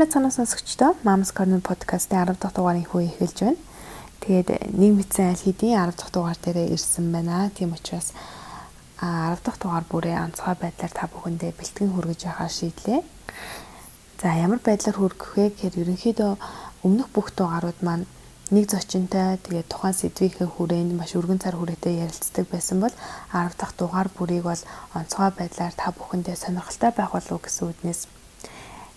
Сайн 0.00 0.08
мэцэнэ 0.08 0.32
сонсогчдоо 0.32 0.96
Mama's 1.04 1.28
Corner 1.28 1.60
podcast-ийн 1.60 2.24
10 2.24 2.40
дахь 2.40 2.56
дугаарыг 2.56 2.88
хөө 2.88 3.04
эхэлж 3.04 3.38
байна. 3.44 3.60
Тэгээд 4.24 4.48
нэг 4.72 4.92
мэдсэн 4.96 5.28
аль 5.28 5.44
хэдийн 5.44 5.76
10 5.76 5.92
дахь 5.92 6.08
дугаар 6.08 6.38
дээрээ 6.40 6.72
ирсэн 6.72 7.12
байна. 7.12 7.52
Тийм 7.52 7.76
учраас 7.76 8.16
10 8.96 9.44
дахь 9.44 9.60
дугаар 9.60 9.84
бүрээ 9.92 10.16
онцгой 10.24 10.56
байдлаар 10.56 10.92
та 10.96 11.04
бүхэндээ 11.04 11.52
бэлтгэн 11.52 11.92
хүргэж 11.92 12.20
явахаар 12.32 12.48
шийдлээ. 12.48 13.00
За 14.24 14.28
ямар 14.40 14.60
байдлаар 14.64 14.96
хүргэх 14.96 15.36
вэ 15.36 15.44
гэхээр 15.52 15.80
ерөнхийдөө 15.84 16.32
өмнөх 16.80 17.08
бүх 17.12 17.36
дугаарууд 17.36 17.84
маань 17.84 18.08
нэг 18.48 18.72
зочинтой 18.72 19.36
тэгээд 19.36 19.68
тухайн 19.68 20.00
сэдвийнхээ 20.00 20.48
хүрээнд 20.48 20.96
маш 20.96 21.12
өргөн 21.12 21.44
цар 21.44 21.60
хүрээтэй 21.60 22.08
ярилцдаг 22.08 22.48
байсан 22.48 22.80
бол 22.80 22.94
10 23.36 23.52
дахь 23.52 23.76
дугаар 23.76 24.08
бүрийг 24.08 24.48
бол 24.48 24.62
онцгой 24.96 25.28
байдлаар 25.36 25.76
та 25.76 25.92
бүхэндээ 25.92 26.40
сонирхолтой 26.40 26.88
байх 26.96 27.12
болов 27.12 27.36
уу 27.36 27.44
гэсэн 27.44 27.68
үднээс 27.68 28.19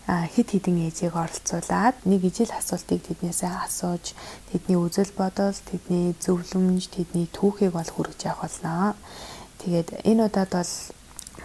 хит 0.08 0.52
хитэн 0.52 0.84
ээжийг 0.88 1.16
оролцуулаад 1.16 1.96
нэг 2.04 2.28
ижил 2.28 2.52
асуултыг 2.52 3.00
тэднээсээ 3.08 3.52
асууж 3.64 4.12
тэдний 4.52 4.76
үзэл 4.76 5.16
бодол, 5.16 5.56
тэдний 5.56 6.12
зөвлөмж, 6.20 6.92
тэдний 6.92 7.32
түүхийг 7.32 7.72
бол 7.72 7.88
хүргэж 7.88 8.20
явах 8.28 8.52
болно. 8.52 9.00
Тэгээд 9.64 10.04
энэ 10.04 10.28
удаад 10.28 10.52
бол 10.52 10.74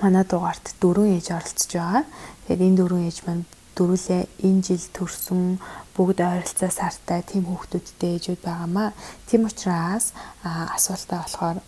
манай 0.03 0.25
дугаарт 0.27 0.75
дөрвөн 0.83 1.23
ээж 1.23 1.27
оролцож 1.39 1.71
байгаа. 1.71 2.03
Тэгээд 2.51 2.67
энэ 2.67 2.79
дөрвөн 2.83 3.07
ээж 3.07 3.19
маань 3.27 3.45
дөрүлээ 3.79 4.23
энэ 4.43 4.63
жил 4.67 4.87
төрсөн 4.91 5.63
бүгд 5.95 6.19
ойролцоо 6.19 6.71
сартай 6.75 7.23
тийм 7.23 7.47
хүүхдүүдтэй 7.47 8.19
ээжүүд 8.19 8.43
байгаамаа. 8.43 8.91
Тийм 9.31 9.47
учраас 9.47 10.11
асуултаа 10.43 11.23
болохоор 11.23 11.59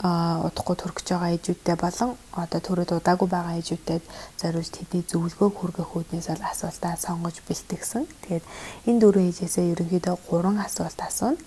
удахгүй 0.00 0.76
төрөж 0.80 1.04
байгаа 1.04 1.36
ээжүүдтэй 1.36 1.76
болон 1.76 2.10
одоо 2.32 2.60
төрөд 2.64 2.90
удаагүй 2.96 3.28
байгаа 3.28 3.58
ээжүүдэд 3.60 4.02
зориулж 4.40 4.70
тэдний 4.72 5.04
зөвлөгөөг 5.06 5.54
хүргэх 5.58 5.90
үүднээс 5.94 6.26
бол 6.32 6.44
асуултаа 6.48 6.96
сонгож 6.96 7.36
бэлтгэсэн. 7.46 8.08
Тэгээд 8.24 8.44
энэ 8.88 9.00
дөрвөн 9.00 9.28
ээжээсээ 9.30 9.70
ерөнхийдөө 9.76 10.16
3 10.26 10.66
асуулт 10.66 10.98
асууна. 11.06 11.38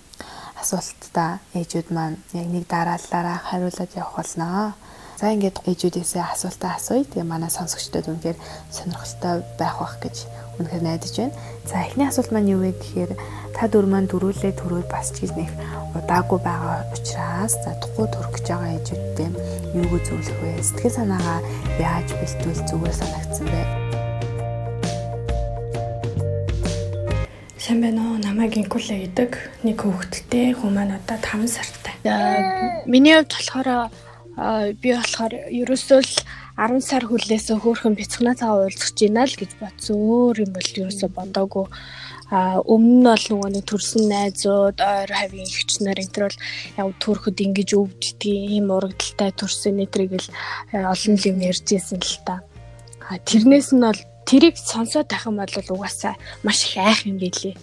Асуултаа 0.62 1.42
ээжүүд 1.58 1.88
маань 1.92 2.16
яг 2.32 2.48
нэг 2.48 2.64
дараалалаараа 2.70 3.38
хариулаад 3.44 3.92
явах 3.98 4.16
болно. 4.16 4.72
За 5.20 5.32
ингээд 5.32 5.64
ээжүүдээсээ 5.68 6.24
асуултаа 6.24 6.80
асууя. 6.80 7.04
Тэгээ 7.04 7.28
манай 7.28 7.50
сонсогчдод 7.52 8.08
үнэхээр 8.08 8.38
сонирхолтой 8.72 9.44
байх 9.60 9.76
бах 9.80 9.96
гэж 10.00 10.16
үнэхээр 10.58 10.84
найдаж 10.84 11.14
байна. 11.16 11.36
За 11.66 11.84
эхний 11.84 12.08
асуулт 12.08 12.32
маань 12.32 12.52
юу 12.52 12.60
вэ 12.64 12.72
гэхээр 12.76 13.12
та 13.56 13.68
дөрв 13.68 13.88
маань 13.88 14.08
дөрүүлээ 14.08 14.52
төрөөд 14.56 14.88
бас 14.92 15.12
ч 15.16 15.28
нэг 15.32 15.50
удаагүй 15.96 16.38
байгаа 16.44 16.84
учраас 16.92 17.56
задахгүй 17.64 18.06
төрөх 18.12 18.32
гэж 18.36 18.46
байгаа 18.52 18.76
ээжүүдтэй 18.76 19.28
юуг 19.80 19.92
зөвлөх 20.04 20.38
вэ? 20.44 20.60
Сэтгэл 20.60 20.96
санаагаа 20.96 21.40
яаж 21.80 22.08
бэлтвэл 22.20 22.62
зүгээр 22.68 22.96
санагдсан 23.00 23.46
бэ? 23.48 23.62
Сайн 27.56 27.80
байна 27.80 28.00
уу? 28.12 28.20
Намайг 28.20 28.54
Инкуле 28.60 29.08
гэдэг 29.08 29.64
нэг 29.64 29.76
хүүхэдтэй 29.80 30.54
хүн 30.54 30.72
маань 30.76 30.94
одоо 31.00 31.18
5 31.18 31.48
сартай. 31.48 31.96
Миний 32.86 33.16
хувьд 33.16 33.32
болохоор 33.32 33.90
би 34.78 34.88
болохоор 34.92 35.32
ерөөсөө 35.48 36.00
л 36.04 36.14
10 36.56 36.80
сар 36.80 37.04
хүлээсээ 37.04 37.60
хөөхөн 37.60 37.94
бяцхнаа 38.00 38.32
цаа 38.32 38.56
уулзах 38.56 38.96
гинэ 38.96 39.28
л 39.28 39.36
гэж 39.36 39.60
бодсон. 39.60 39.96
Өөр 40.00 40.36
юм 40.48 40.50
бол 40.56 40.64
ерөөсөө 40.64 41.10
бодоагүй 41.12 41.66
а 42.32 42.58
өмнө 42.64 42.96
нь 42.96 43.06
бол 43.06 43.24
нөгөө 43.28 43.50
нэг 43.54 43.64
төрсэн 43.70 44.02
найзууд 44.10 44.78
ойр 44.80 45.10
хавийн 45.12 45.46
ихчнэр 45.46 46.00
энэ 46.00 46.14
төр 46.16 46.24
бол 46.26 46.38
яг 46.80 46.88
төрөхөд 46.98 47.38
ингэж 47.44 47.70
өвддөг 47.76 48.24
ийм 48.24 48.66
урагдaltaй 48.74 49.30
төрсэн 49.36 49.78
нэтрийг 49.78 50.16
л 50.18 50.28
э, 50.74 50.82
олон 50.82 51.14
юм 51.22 51.38
ярьж 51.44 51.66
ирсэн 51.70 52.02
л 52.02 52.18
та. 52.26 52.42
А 53.06 53.20
тэрнээс 53.22 53.70
нь 53.76 53.84
бол 53.86 54.00
тэрийг 54.26 54.58
сонсоод 54.58 55.06
тах 55.06 55.30
юм 55.30 55.38
бол 55.38 55.54
угаасаа 55.76 56.18
маш 56.42 56.66
их 56.66 56.82
айх 56.82 57.06
юм 57.06 57.22
билий. 57.22 57.54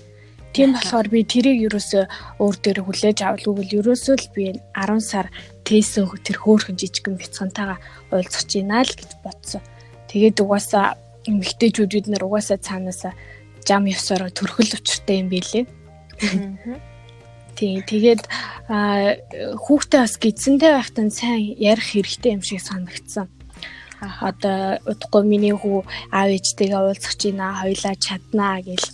Тийм 0.53 0.77
болохоор 0.77 1.09
би 1.09 1.25
тэрийг 1.25 1.65
ерөөсөө 1.67 2.03
өөр 2.39 2.55
дээр 2.61 2.79
хүлээж 2.85 3.19
авалгүй 3.25 3.65
л 3.67 3.77
ерөөсөө 3.83 4.15
л 4.21 4.27
би 4.37 4.43
10 4.77 5.01
сар 5.01 5.27
тээсэн 5.63 6.05
тэр 6.23 6.37
хөөхөн 6.43 6.75
жижигэн 6.77 7.15
бяцхантайгаа 7.19 7.79
уулзах 8.11 8.43
байна 8.51 8.83
л 8.83 8.93
гэж 8.93 9.11
бодсон. 9.23 9.61
Тэгээд 10.11 10.43
угаасаа 10.43 10.95
эмэгтэйчүүд 11.27 12.11
нар 12.11 12.23
угаасаа 12.27 12.59
цаанаасаа 12.59 13.13
жам 13.63 13.87
ёсороо 13.87 14.29
төрхөл 14.29 14.75
учиртай 14.75 15.23
юм 15.23 15.31
билээ. 15.31 15.65
Тийм 17.55 17.85
тэгээд 17.85 18.27
хүүхдээ 19.63 19.99
бас 20.03 20.15
гидсэнтэй 20.19 20.71
байхтан 20.73 21.09
сайн 21.13 21.55
ярих 21.55 21.95
хэрэгтэй 21.95 22.35
юм 22.35 22.43
шиг 22.43 22.59
санагдсан. 22.59 23.29
Одоо 24.03 24.83
удахгүй 24.83 25.23
миний 25.23 25.55
хүү 25.55 25.85
аав 26.11 26.29
ээжтэйгээ 26.33 26.81
уулзах 26.81 27.15
байна, 27.23 27.55
хоёлаа 27.61 27.95
чаднаа 27.95 28.59
гэл. 28.65 28.89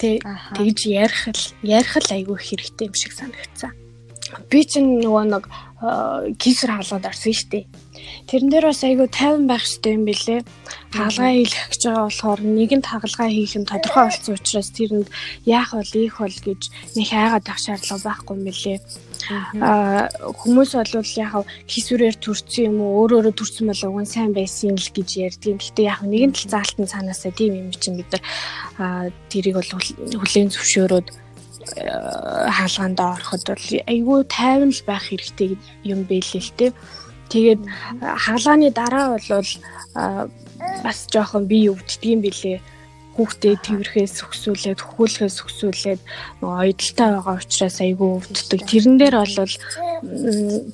Тэгж 0.00 0.78
ярих 0.86 1.22
л 1.28 1.42
ярих 1.60 1.92
л 1.98 2.08
айгүй 2.14 2.38
хэрэгтэй 2.40 2.88
юм 2.88 2.96
шиг 2.96 3.12
санагдсан. 3.12 3.85
Би 4.50 4.64
чинь 4.64 5.00
нөгөө 5.02 5.24
нэг 5.30 5.44
кисэр 6.40 6.72
хаалгад 6.72 7.04
орсон 7.12 7.36
шүү 7.36 7.50
дээ. 7.52 7.64
Тэрэн 8.26 8.48
дээр 8.48 8.66
бас 8.72 8.80
айгүй 8.80 9.08
тайван 9.12 9.44
байх 9.44 9.60
хэрэгтэй 9.60 9.92
юм 9.92 10.04
билэ. 10.08 10.40
Хаалгаа 10.96 11.30
хийх 11.36 11.52
гэж 11.52 11.82
байгаа 11.84 12.04
болохоор 12.08 12.40
нэгэнд 12.40 12.86
хаалгаа 12.88 13.28
хийх 13.28 13.54
нь 13.60 13.68
тодорхой 13.68 14.08
болсон 14.08 14.34
учраас 14.40 14.70
тэрэнд 14.72 15.08
яах 15.44 15.70
бол 15.76 15.92
ийх 16.00 16.16
бол 16.16 16.38
гэж 16.48 16.62
нэг 16.96 17.06
хайгаад 17.12 17.44
авах 17.44 17.60
шаардлага 17.60 18.06
байхгүй 18.08 18.34
юм 18.40 18.44
билэ. 18.48 18.74
Аа 19.60 20.08
хүмүүс 20.32 20.70
бол 20.80 21.12
яг 21.20 21.32
хисвэрээр 21.68 22.16
төрсөн 22.24 22.64
юм 22.72 22.76
уу 22.80 23.04
өөр 23.04 23.12
өөрө 23.20 23.32
төрсөн 23.36 23.68
бол 23.68 23.82
уг 23.92 23.98
нь 24.00 24.12
сайн 24.16 24.32
байсан 24.32 24.80
л 24.80 24.90
гэж 24.96 25.08
ярьдгийг. 25.28 25.60
Гэтэ 25.60 25.82
яг 25.92 26.00
нэгэн 26.00 26.32
тал 26.32 26.56
заалтан 26.56 26.88
цаанаасаа 26.88 27.36
тийм 27.36 27.52
юм 27.52 27.70
чинь 27.76 28.00
бид 28.00 28.08
нар 28.16 29.12
тэрийг 29.28 29.60
бол 29.60 29.70
хүлээн 29.76 30.50
зөвшөөрөөд 30.56 31.25
хаалганд 31.74 32.98
ороход 33.00 33.42
бол 33.46 33.66
айгүй 33.90 34.18
тайван 34.30 34.70
л 34.70 34.82
байх 34.86 35.04
хэрэгтэй 35.10 35.58
юм 35.84 36.06
бэлээ 36.06 36.42
л 36.42 36.52
те. 36.58 36.66
Тэгээд 37.30 37.62
хаалганы 38.00 38.70
дараа 38.70 39.18
бол 39.18 39.48
бас 40.84 40.98
жоохон 41.10 41.46
бие 41.50 41.70
өвддөг 41.74 42.02
юм 42.06 42.22
билээ. 42.22 42.60
Хүүхдээ 43.16 43.56
тэрхээс 43.64 44.28
өксүүлээд, 44.28 44.80
хөхүүлэхээс 44.84 45.36
өксүүлээд 45.40 46.00
нөгөө 46.44 46.60
ойдолтой 46.68 47.08
байгаа 47.16 47.36
учраас 47.40 47.78
айгүй 47.80 48.10
өвддөг. 48.20 48.60
Тэрэн 48.68 48.96
дээр 49.00 49.16
бол 49.24 49.54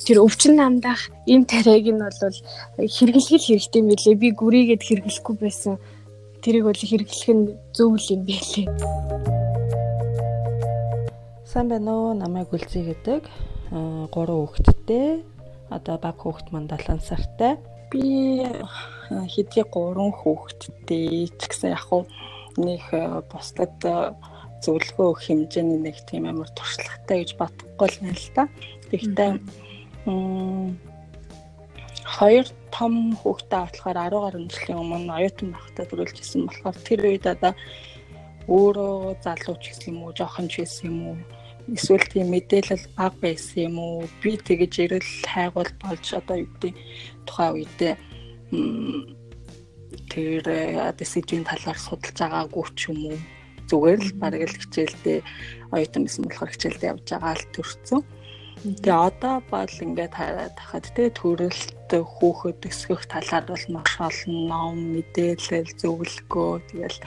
тэр 0.03 0.19
өвчин 0.19 0.59
намдах 0.59 1.07
энэ 1.31 1.47
тариаг 1.47 1.87
нь 1.87 2.03
бол 2.03 2.19
хэрэглэх 2.83 3.47
хэрэгтэй 3.47 3.83
билээ. 3.87 4.19
Би 4.19 4.29
гүрийгээд 4.35 4.83
хэрэглэхгүй 4.83 5.37
байсан. 5.39 5.79
Тэрийг 6.43 6.67
бол 6.67 6.83
хэрэглэх 6.83 7.31
нь 7.31 7.55
зөв 7.71 7.95
л 7.95 8.11
юм 8.11 8.27
билээ. 8.27 9.42
Сайн 11.53 11.69
байна 11.69 11.93
уу? 11.93 12.15
Намайг 12.17 12.49
Гүлзий 12.49 12.81
гэдэг. 12.81 13.29
3 13.69 14.09
хүүхэдтэй. 14.09 15.21
Одоо 15.69 16.01
баг 16.01 16.17
хүүхэд 16.17 16.49
маань 16.49 16.65
7 16.65 16.97
сартай. 17.05 17.61
Би 17.93 18.41
хэдий 19.29 19.61
3 19.61 20.17
хүүхэдтэй 20.17 21.29
ч 21.29 21.41
гэсэн 21.45 21.77
яг 21.77 21.85
хуу 21.85 22.09
нэг 22.57 22.81
бусдад 23.29 23.77
зөвлөгөө 24.65 25.07
өгөх 25.13 25.29
хэмжээний 25.29 25.77
нэг 25.77 26.01
тийм 26.09 26.25
амар 26.25 26.49
туршлагатай 26.57 27.21
гэж 27.21 27.37
бодохгүй 27.37 27.89
л 27.93 28.01
байна 28.01 28.17
л 28.17 28.33
да. 28.33 28.45
Тэгэхдээ 28.89 29.31
хоёр 32.17 32.47
том 32.73 32.95
хүүхдээ 33.21 33.61
болохоор 33.61 33.99
10 34.01 34.25
гаруй 34.25 34.49
жилийн 34.49 34.81
өмнө 34.81 35.13
оюутан 35.21 35.53
байхдаа 35.53 35.85
төрүүлжсэн 35.85 36.49
болохоор 36.49 36.77
тэр 36.81 37.01
үед 37.13 37.29
одоо 37.29 37.53
өөрөө 38.49 39.21
залууч 39.21 39.63
гэсэн 39.69 39.93
юм 39.93 40.09
уу, 40.09 40.17
жоохон 40.17 40.49
ч 40.49 40.65
гэсэн 40.65 40.89
юм 40.89 41.01
уу 41.13 41.17
эсвэл 41.71 42.07
тийм 42.11 42.35
мэдээлэл 42.35 42.87
бага 42.97 43.15
байсан 43.23 43.71
юм 43.71 43.77
уу? 43.79 44.09
Би 44.23 44.35
тэгэж 44.35 44.73
ирэл 44.83 45.13
хайгуул 45.27 45.73
болж 45.79 46.07
одоо 46.19 46.37
юу 46.43 46.51
гэдэг 46.59 46.75
тухайн 47.27 47.55
үедээ 47.55 47.95
тэр 50.13 50.45
дэсижийн 50.99 51.45
талаар 51.47 51.79
судалж 51.79 52.17
байгаагүй 52.19 52.67
ч 52.75 52.91
юм 52.91 53.01
уу? 53.15 53.19
Зүгээр 53.71 54.01
л 54.03 54.13
бараг 54.19 54.43
л 54.49 54.59
хичээлдээ 54.59 55.19
оюутан 55.71 56.03
байсан 56.05 56.25
болохоор 56.27 56.53
хичээлдээ 56.53 56.91
явж 56.93 57.07
байгаа 57.09 57.35
л 57.39 57.47
төрсөн. 57.55 58.01
Тэгээ 58.63 58.95
одоо 58.95 59.37
бол 59.51 59.75
ингээд 59.83 60.15
хараад 60.15 60.55
тахад 60.55 60.87
те 60.95 61.11
төрөлт 61.11 61.91
хүүхэд 61.91 62.63
өсгөх 62.71 63.03
талаар 63.11 63.45
бол 63.51 63.67
маш 63.75 63.93
олон 63.99 64.35
ном, 64.47 64.77
мэдээлэл, 64.95 65.75
зөвлөгөө 65.83 66.53
тэгэл 66.71 66.99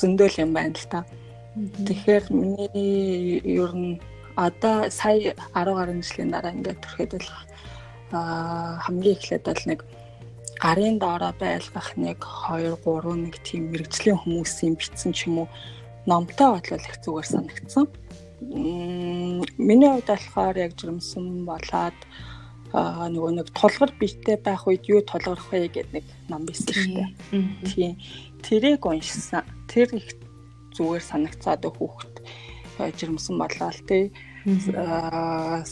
зөндөл 0.00 0.40
юм 0.40 0.50
байна 0.56 0.72
л 0.72 0.88
та. 0.88 1.04
Тэгэхээр 1.58 2.24
миний 2.30 3.42
ер 3.42 3.72
нь 3.74 4.00
одоо 4.36 4.90
сая 4.90 5.34
10 5.54 5.74
гаруй 5.74 6.02
жилийн 6.02 6.30
дараа 6.30 6.54
ингээд 6.54 6.82
төрхэд 6.84 7.12
бол 7.18 7.30
хамгийн 8.10 9.16
эхлээд 9.18 9.44
бол 9.44 9.62
нэг 9.66 9.80
гарын 10.62 10.98
доороо 11.02 11.32
байлгах 11.34 11.90
нэг 11.98 12.18
2 12.22 12.78
3 12.78 13.24
нэг 13.26 13.34
тийм 13.42 13.62
мэрэгжлийн 13.74 14.18
хүмүүсийн 14.22 14.78
бичсэн 14.78 15.12
ч 15.12 15.26
юм 15.26 15.42
уу 15.42 15.48
номтой 16.06 16.48
бодлол 16.54 16.86
их 16.86 16.96
зүгээр 17.02 17.26
санагдсан. 17.26 17.86
Миний 19.58 19.90
хувьд 19.90 20.08
болохоор 20.08 20.56
яг 20.56 20.72
жирэмсэн 20.78 21.42
болоод 21.42 21.98
аа 22.72 23.08
нөгөө 23.10 23.32
нэг 23.38 23.48
тулгар 23.56 23.90
биетэй 23.98 24.36
байх 24.38 24.66
үед 24.68 24.84
юу 24.86 25.00
тулгарх 25.02 25.50
вэ 25.50 25.68
гэдэг 25.72 25.94
нэг 25.94 26.06
ном 26.28 26.46
байсан 26.46 26.74
шүү 26.74 26.94
дээ. 26.94 27.10
Тийм. 27.66 27.92
Тэрийг 28.44 28.84
уншсан. 28.86 29.42
Тэр 29.66 29.88
их 29.96 30.14
зүгээр 30.78 31.02
санагцаад 31.02 31.62
хүүхэд 31.66 32.14
жирэмсэн 32.78 33.34
болоо 33.38 33.70
л 33.74 33.82
тий. 33.90 34.04
Аа 34.78 35.66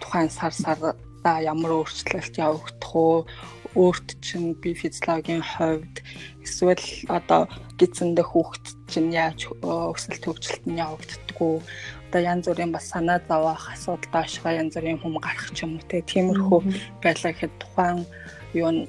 тухайн 0.00 0.30
сар 0.30 0.52
сарда 0.52 1.32
ямар 1.40 1.72
өөрчлөлт 1.82 2.36
явагдах 2.36 2.92
уу 2.94 3.26
өөрт 3.74 4.20
чинь 4.24 4.54
би 4.62 4.72
физиологийн 4.72 5.42
хувьд 5.42 6.04
эсвэл 6.44 6.86
одоо 7.08 7.48
гидсэндээ 7.80 8.26
хүүхэд 8.28 8.66
чинь 8.92 9.12
яаж 9.12 9.48
өсөлт 9.60 10.24
хөгжилт 10.24 10.64
нь 10.68 10.80
явагддггүй 10.80 11.54
одоо 12.08 12.20
янз 12.24 12.44
бүрийн 12.48 12.72
бас 12.72 12.88
санаа 12.88 13.20
зовоох 13.28 13.64
асуудал 13.72 14.12
доошгоо 14.12 14.52
янз 14.62 14.74
бүрийн 14.76 15.00
хүм 15.00 15.20
гарах 15.20 15.52
ч 15.52 15.68
юм 15.68 15.76
уу 15.76 15.84
те. 15.88 16.00
Тиймэрхүү 16.00 16.60
байлаа 17.04 17.32
гэхэд 17.32 17.54
тухайн 17.60 17.98
юу 18.56 18.88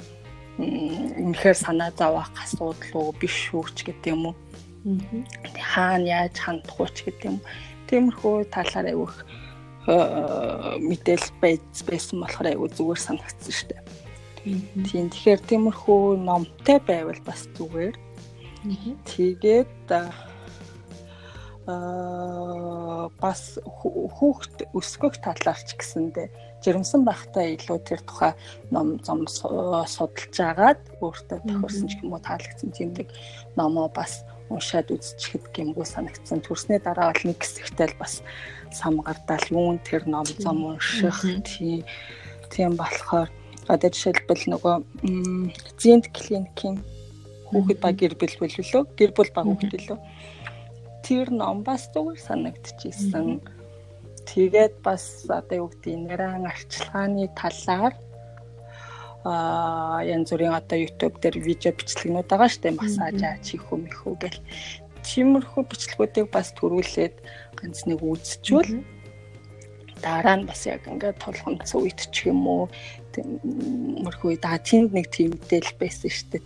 үнэхээр 0.60 1.58
санаа 1.60 1.92
зовоох 2.00 2.32
асуудал 2.40 2.94
уу 2.96 3.12
биш 3.20 3.52
үү 3.52 3.68
ч 3.76 3.78
гэдэг 3.92 4.16
юм 4.16 4.32
уу 4.32 4.36
хаана 5.74 6.08
яаж 6.08 6.36
хандах 6.40 6.80
уу 6.80 6.90
ч 6.90 7.08
гэдэг 7.08 7.24
юм 7.28 7.38
тиймэрхүү 7.90 8.36
талаар 8.54 8.88
айвуух 8.92 9.16
мэдээлэл 9.88 11.34
байсан 11.42 12.18
болохоор 12.22 12.48
айвуу 12.54 12.70
зүгээр 12.70 13.00
санагдсан 13.04 13.54
шүү 13.54 13.68
дээ. 13.74 13.84
Тийм 14.88 15.10
тэгэхээр 15.10 15.42
тиймэрхүү 15.50 16.04
номтой 16.24 16.80
байвал 16.86 17.22
бас 17.26 17.50
зүгээр. 17.58 17.96
Тэгээд 19.10 19.90
аа 19.92 20.30
бас 23.20 23.60
хүүхд 23.62 24.74
өсгөх 24.74 25.22
талаар 25.22 25.60
ч 25.62 25.78
гэсэндээ 25.78 26.28
жирэмсэн 26.66 27.06
байхдаа 27.06 27.46
илүү 27.56 27.80
тэр 27.86 28.02
тухай 28.02 28.34
ном 28.74 28.98
зам 29.06 29.30
судалж 29.30 30.36
агаад 30.42 30.82
өөртөө 30.98 31.40
тохирсон 31.46 31.88
ч 31.88 32.02
юм 32.02 32.18
уу 32.18 32.22
таалагдсан 32.26 32.74
тиймдэг 32.74 33.14
номоо 33.54 33.86
бас 33.94 34.26
уншаад 34.50 34.90
үзчихэд 34.92 35.50
гэмгүй 35.54 35.86
санагдсан. 35.86 36.42
Төрсний 36.42 36.82
дараа 36.82 37.14
бол 37.14 37.24
нэг 37.26 37.40
хэсэгтэл 37.42 37.96
бас 38.02 38.22
самгардаал 38.74 39.48
юун 39.50 39.78
тэр 39.86 40.06
ном 40.10 40.26
зам 40.26 40.66
унших 40.66 41.22
тийм 41.46 41.86
тийм 42.50 42.74
болохоор 42.76 43.30
одоо 43.70 43.90
жишээлбэл 43.94 44.46
нөгөө 44.50 44.76
зинт 45.78 46.10
клиникийн 46.10 46.82
хүүхэд 47.54 47.80
ба 47.82 47.90
гэр 47.94 48.14
бүл 48.18 48.36
бүлөлөө 48.42 48.84
гэр 48.98 49.12
бүл 49.14 49.32
ба 49.34 49.46
хүүхэд 49.46 49.74
лөө 49.86 50.00
тэр 51.06 51.28
ном 51.34 51.62
бас 51.64 51.90
зүгээр 51.94 52.20
санагдчихсэн. 52.28 53.42
Тэгээд 54.30 54.82
бас 54.86 55.26
одоо 55.30 55.66
юу 55.66 55.70
гэдэг 55.74 55.96
нэрэн 56.06 56.46
арчилгааны 56.46 57.30
талаар 57.34 57.94
а 59.26 60.02
янз 60.06 60.32
бүрийн 60.32 60.56
одоо 60.56 60.78
YouTube 60.80 61.20
дээр 61.20 61.38
видео 61.44 61.72
бичлэгнүүд 61.76 62.28
байгаа 62.32 62.50
штэ 62.50 62.72
массаж 62.72 63.20
чих 63.44 63.64
хүм 63.68 63.88
их 63.92 64.08
үү 64.08 64.16
гэл. 64.16 64.40
Тиймэрхүү 65.04 65.64
бичлэгүүдийг 65.68 66.28
бас 66.32 66.56
төрүүлээд 66.56 67.16
ганц 67.60 67.84
нэг 67.84 68.00
үзчихвэл 68.00 68.80
дараа 70.00 70.36
нь 70.40 70.48
бас 70.48 70.64
яг 70.68 70.88
ингээд 70.88 71.20
тулгамдсан 71.20 71.84
үед 71.84 72.00
ч 72.16 72.32
юм 72.32 72.48
уу 72.48 72.64
мөрхөө 74.04 74.40
да 74.40 74.56
тэнд 74.56 74.96
нэг 74.96 75.12
тийм 75.12 75.36
мэдээлэл 75.36 75.76
байсан 75.76 76.12
штэ 76.12 76.40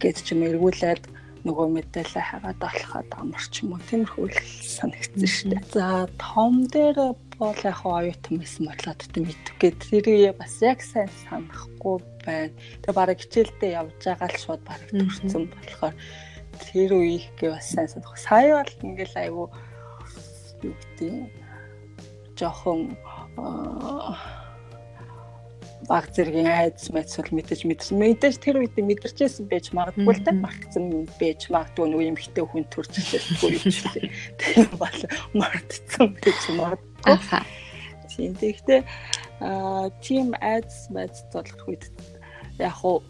гээд 0.00 0.18
ч 0.20 0.36
юм 0.36 0.44
эргүүлээд 0.44 1.21
нөгөө 1.42 1.66
мэдээлэл 1.74 2.22
хагаад 2.22 2.58
болоход 2.62 3.10
амарч 3.18 3.52
юм 3.66 3.74
уу 3.74 3.82
тиймэрхүү 3.90 4.26
санагдсан 4.62 5.26
шүү 5.26 5.48
дээ. 5.50 5.62
За 5.74 6.06
том 6.14 6.70
дээр 6.70 7.18
бол 7.38 7.58
яг 7.66 7.80
оюутан 7.82 8.38
байсан 8.38 8.64
бодлоо 8.70 8.94
тийм 8.94 9.26
мэдвгээд 9.26 9.76
тэрийг 9.82 10.38
бас 10.38 10.54
яг 10.62 10.78
сайн 10.86 11.10
санахгүй 11.26 11.98
байна. 12.22 12.54
Тэгээ 12.86 12.94
бараг 12.94 13.18
хичээлдээ 13.18 13.74
явж 13.74 13.98
байгаа 14.06 14.30
л 14.30 14.38
шууд 14.38 14.62
бараг 14.62 14.88
төрсөн 14.94 15.44
болохоор 15.50 15.94
тэр 16.62 16.90
үеийнхээ 16.94 17.50
бас 17.50 17.66
сайн 17.74 17.88
санах. 17.90 18.14
Сая 18.14 18.62
бол 18.62 18.72
ингээл 18.86 19.18
айгүй 19.18 19.46
юу 20.62 20.74
гэдэг 20.78 21.14
жоохон 22.38 22.94
баг 25.88 26.10
зэргийн 26.14 26.46
айдас 26.46 26.90
мэдс 26.94 27.16
бол 27.18 27.32
мэдээж 27.38 27.62
мэдэрсэн. 27.66 27.98
Мэдээж 27.98 28.36
тэр 28.38 28.62
үед 28.62 28.76
мэдэрчээсэн 28.78 29.46
байж 29.50 29.74
магадгүй 29.74 30.14
л 30.14 30.22
да 30.22 30.32
мартсан 30.32 30.84
байж 31.18 31.40
магадгүй 31.50 31.86
нөгөө 31.90 32.08
юм 32.12 32.18
хитэ 32.18 32.40
хүн 32.46 32.64
төрж 32.70 32.92
ирсэхгүй 33.02 33.50
юм 33.58 33.66
шиг. 33.72 33.94
Тийм 34.38 34.66
бол 34.78 34.98
мартсан 35.34 36.06
байж 36.22 36.42
магадгүй. 36.54 37.18
Тийм 38.12 38.32
тэгэхдээ 38.38 38.80
аа 39.42 39.90
тийм 40.04 40.36
айдас 40.38 40.86
мэдс 40.94 41.26
болох 41.34 41.62
үед 41.66 41.84
яг 42.62 42.74
хуу 42.78 43.02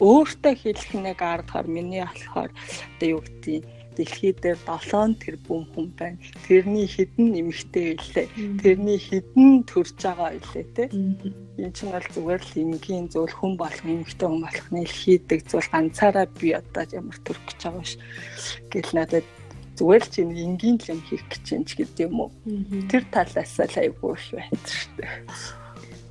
өөртөө 0.00 0.54
хэлэх 0.56 0.90
нэг 0.96 1.18
аргаар 1.20 1.66
миний 1.66 2.04
болохоор 2.06 2.50
одоо 2.96 3.08
юу 3.08 3.20
гэдэг 3.20 3.79
дэлхий 4.00 4.32
дээр 4.32 4.56
7 4.64 5.20
тэрбум 5.20 5.68
хүн 5.76 5.92
байна. 5.92 6.16
Тэрний 6.48 6.88
хэдэн 6.88 7.36
нэмэгтэй 7.36 7.86
илээ. 8.00 8.26
Тэрний 8.64 8.96
хэдэн 8.96 9.68
төрж 9.68 10.00
байгаа 10.00 10.40
илээ 10.40 10.66
те. 10.72 10.84
Энэ 10.88 11.74
чинь 11.76 11.92
бол 11.92 12.08
зүгээр 12.08 12.40
л 12.40 12.54
энгийн 12.64 13.06
зүйл 13.12 13.36
хүн 13.36 13.60
болох 13.60 13.84
нэмэгтэй 13.84 14.24
хүн 14.24 14.40
болох 14.40 14.68
нь 14.72 14.88
хийдэг 14.88 15.40
зүйл 15.44 15.68
ганцаараа 15.68 16.26
би 16.40 16.56
одоо 16.56 16.84
ямар 16.88 17.18
төрөх 17.20 17.44
гэж 17.44 17.60
байгаа 17.68 17.84
ш. 17.84 18.00
Гэл 18.72 18.92
надад 18.96 19.26
зүгээр 19.76 20.02
л 20.08 20.12
чинь 20.16 20.32
энгийн 20.32 20.76
л 20.80 20.90
юм 20.96 21.00
хийх 21.04 21.24
гэж 21.28 21.44
юм 21.52 21.62
ч 21.68 21.70
гэдэг 21.76 22.08
юм 22.08 22.16
уу. 22.24 22.32
Тэр 22.88 23.04
талаас 23.12 23.52
л 23.60 23.76
айгүй 23.76 24.16
их 24.16 24.24
байна 24.32 24.64
шүү 24.64 24.92
дээ 24.96 25.60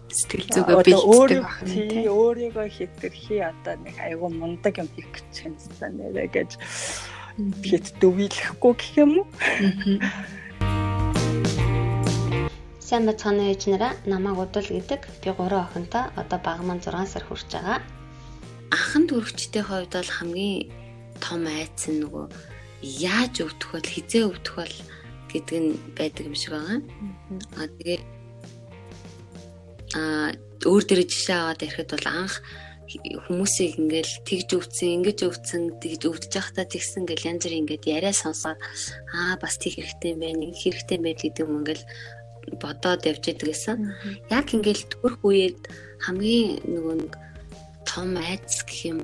сэтгэл 0.09 0.49
зүгээ 0.49 0.77
бэлддэг 0.83 1.41
байх 1.45 1.61
нь 1.63 1.89
тийм 1.89 2.09
өөрийгөө 2.09 2.67
хэтэрхий 2.73 3.41
одоо 3.45 3.75
нэг 3.77 3.95
айгүй 4.01 4.29
мундаг 4.33 4.73
юм 4.81 4.89
хийх 4.97 5.09
гэж 5.13 5.33
юмсан 5.45 5.91
нэрэ 6.01 6.25
гэж 6.33 6.51
тэгээд 7.39 7.87
дөвийлэхгүй 8.03 8.73
гэх 8.75 8.91
юм 8.99 9.11
уу. 9.23 9.27
Сайн 12.83 13.07
бацгааны 13.07 13.53
ээж 13.53 13.71
нараа 13.71 13.93
намайг 14.03 14.43
удал 14.43 14.67
гэдэг. 14.67 15.01
Би 15.23 15.31
3 15.31 15.39
охинтой 15.55 16.11
одоо 16.19 16.39
баг 16.43 16.59
маань 16.67 16.83
6 16.83 17.07
сар 17.07 17.23
хүрч 17.23 17.47
байгаа. 17.55 17.79
Ахан 18.75 19.07
төрөгчтэй 19.07 19.63
хувьд 19.63 19.93
бол 19.95 20.11
хамгийн 20.19 20.67
том 21.23 21.47
айц 21.47 21.87
нь 21.87 22.03
нөгөө 22.03 22.25
яаж 22.83 23.35
өвдөх 23.45 23.69
бол 23.71 23.87
хизээ 23.87 24.23
өвдөх 24.27 24.55
бол 24.59 24.75
гэдэг 25.31 25.57
нь 25.63 25.71
байдаг 25.95 26.23
юм 26.27 26.35
шиг 26.35 26.51
байгаа. 26.57 26.79
Аа 27.55 27.67
тэгээ 27.77 27.99
аа 29.95 30.29
өөр 30.67 30.83
дээрээ 30.83 31.07
жишээ 31.07 31.37
аваад 31.39 31.63
ирэхэд 31.63 31.89
бол 31.93 32.07
анх 32.09 32.35
хүмүүсийг 32.97 33.77
ингээл 33.77 34.13
тэгж 34.25 34.49
өвцөн, 34.57 34.89
ингэж 34.97 35.19
өвцөн, 35.29 35.63
тэгж 35.77 36.01
өвдөж 36.09 36.33
байхдаа 36.33 36.65
тэгсэн 36.65 37.03
гэл 37.05 37.27
янз 37.29 37.43
бүр 37.45 37.55
ингээд 37.61 37.83
яриа 37.85 38.13
сонсоод 38.13 38.57
аа 39.13 39.37
бас 39.37 39.61
тэг 39.61 39.77
хэрэгтэй 39.77 40.17
юм 40.17 40.19
байна, 40.25 40.49
хэрэгтэй 40.49 40.97
байл 40.97 41.21
гэдэг 41.21 41.43
юм 41.45 41.61
ингээл 41.61 41.85
бодоод 42.57 43.05
явж 43.05 43.23
гэсэн. 43.37 43.77
Яг 44.33 44.47
ингээл 44.49 44.89
төрөх 44.89 45.21
үед 45.21 45.61
хамгийн 46.01 46.65
нөгөө 46.65 46.95
нэг 47.05 47.13
том 47.85 48.17
айц 48.17 48.65
гэх 48.65 48.81
юм 48.89 48.99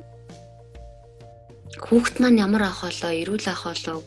хүүхд 1.77 2.23
маань 2.23 2.41
ямар 2.41 2.71
ах 2.71 2.81
болоо, 2.87 3.11
эрүүл 3.11 3.45
ах 3.51 3.69
болоо 3.69 4.01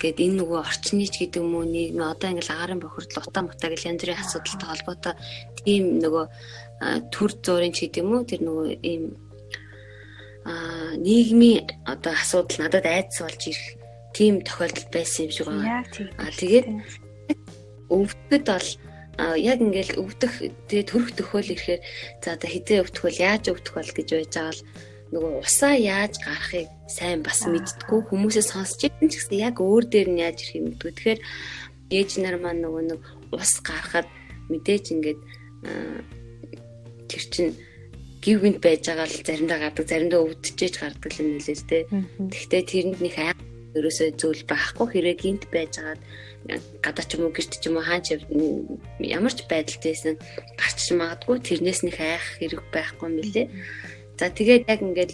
гэд 0.00 0.16
энэ 0.16 0.36
нөгөө 0.40 0.60
орчны 0.64 1.04
ч 1.12 1.28
гэдэг 1.28 1.44
юм 1.44 1.60
уу 1.60 1.66
нийгэм 1.68 2.00
одоо 2.00 2.32
ингээл 2.32 2.54
агарын 2.56 2.80
бохирдол 2.80 3.26
утаа 3.28 3.44
мутаа 3.44 3.68
гэл 3.68 3.88
янз 3.90 4.00
бүрийн 4.00 4.22
асуудалтай 4.22 4.68
холбоотой 4.70 5.14
тийм 5.60 5.84
нөгөө 6.00 6.24
төр 6.80 7.30
зуурын 7.44 7.72
ч 7.76 7.86
гэдэг 7.86 8.00
юм 8.00 8.10
уу 8.16 8.24
тэр 8.24 8.40
нөгөө 8.40 8.68
ийм 8.80 9.04
а 10.48 10.96
нийгмийн 10.96 11.68
одоо 11.84 12.16
асуудал 12.16 12.64
надад 12.64 12.86
айдас 12.88 13.20
болж 13.20 13.42
ирэх 13.52 13.76
тийм 14.16 14.40
тохиолдол 14.40 14.88
байсан 14.88 15.28
юм 15.28 15.32
шиг 15.32 15.46
байна. 15.46 15.84
А 16.16 16.32
тэгээд 16.32 16.66
өвдөд 17.92 18.44
бол 18.48 18.68
яг 19.36 19.58
ингээл 19.60 20.00
өвдөх 20.00 20.32
тэгээ 20.72 20.86
төрөх 20.88 21.10
төхөөл 21.20 21.52
ирэхээр 21.52 21.82
за 22.24 22.28
одоо 22.32 22.48
хизээ 22.48 22.80
өвдөх 22.80 23.02
бол 23.04 23.18
яаж 23.20 23.44
өвдөх 23.52 23.74
бол 23.76 23.92
гэж 23.92 24.08
байж 24.16 24.32
байгаа 24.32 24.54
л 24.56 24.62
нөгөө 25.10 25.32
усаа 25.44 25.74
яаж 25.76 26.14
гарахыг 26.22 26.68
сайн 26.88 27.20
бас 27.20 27.44
мэдтгүү 27.44 28.00
хүмүүсээ 28.08 28.46
сонсч 28.46 28.80
байсан 28.88 29.08
ч 29.10 29.14
гэсэн 29.18 29.36
яг 29.42 29.56
өөр 29.60 29.84
дээр 29.90 30.08
нь 30.14 30.22
яаж 30.22 30.38
ирэх 30.40 30.56
юм 30.56 30.64
мэдгүй. 30.70 30.90
Тэгэхээр 30.96 31.20
ээж 31.90 32.10
нар 32.22 32.36
маань 32.38 32.62
нөгөө 32.62 32.82
нэг 32.94 33.00
ус 33.34 33.52
гарахад 33.60 34.08
мэдээж 34.48 34.84
ингээд 34.94 35.20
тэр 37.10 37.24
чинь 37.26 37.52
гів 38.22 38.38
гинт 38.46 38.60
байж 38.62 38.86
байгаа 38.86 39.08
л 39.10 39.18
заримдаа 39.26 39.58
гардаг, 39.58 39.86
заримдаа 39.90 40.20
өвдөж 40.22 40.74
гардаг 40.78 41.12
юм 41.18 41.28
нэлээ 41.34 41.58
тэ. 41.66 41.88
Гэхдээ 42.30 42.62
тэрэнд 42.70 43.00
нэг 43.02 43.16
аа 43.18 43.34
ерөөсөө 43.74 44.08
зүйл 44.18 44.42
байхгүй 44.50 44.86
хэрэг 44.90 45.18
гинт 45.22 45.44
байж 45.50 45.78
байгаад 45.78 46.02
гадаа 46.84 47.04
ч 47.06 47.10
юм 47.16 47.22
уу 47.26 47.32
гэрт 47.34 47.52
ч 47.60 47.64
юм 47.70 47.78
уу 47.78 47.86
хаач 47.86 48.06
ямар 48.98 49.32
ч 49.32 49.40
байдалтайсэн 49.46 50.14
гарч 50.58 50.78
магадгүй 50.90 51.38
тэрнээс 51.38 51.80
нэг 51.86 51.96
айх 52.00 52.26
хэрэг 52.40 52.60
байхгүй 52.74 53.06
юм 53.08 53.16
билээ. 53.22 53.46
За 54.18 54.26
тэгээд 54.28 54.68
яг 54.68 54.80
ингээд 54.82 55.12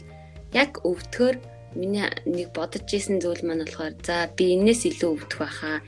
яг 0.57 0.71
өвдөхөр 0.83 1.37
миний 1.77 2.09
нэг 2.25 2.49
бодож 2.57 2.89
исэн 2.89 3.21
зүйл 3.21 3.45
маань 3.45 3.67
болохоор 3.67 3.95
за 4.01 4.31
би 4.33 4.57
энэс 4.57 4.89
илүү 4.89 5.11
өвдөх 5.21 5.39
байхаа 5.45 5.85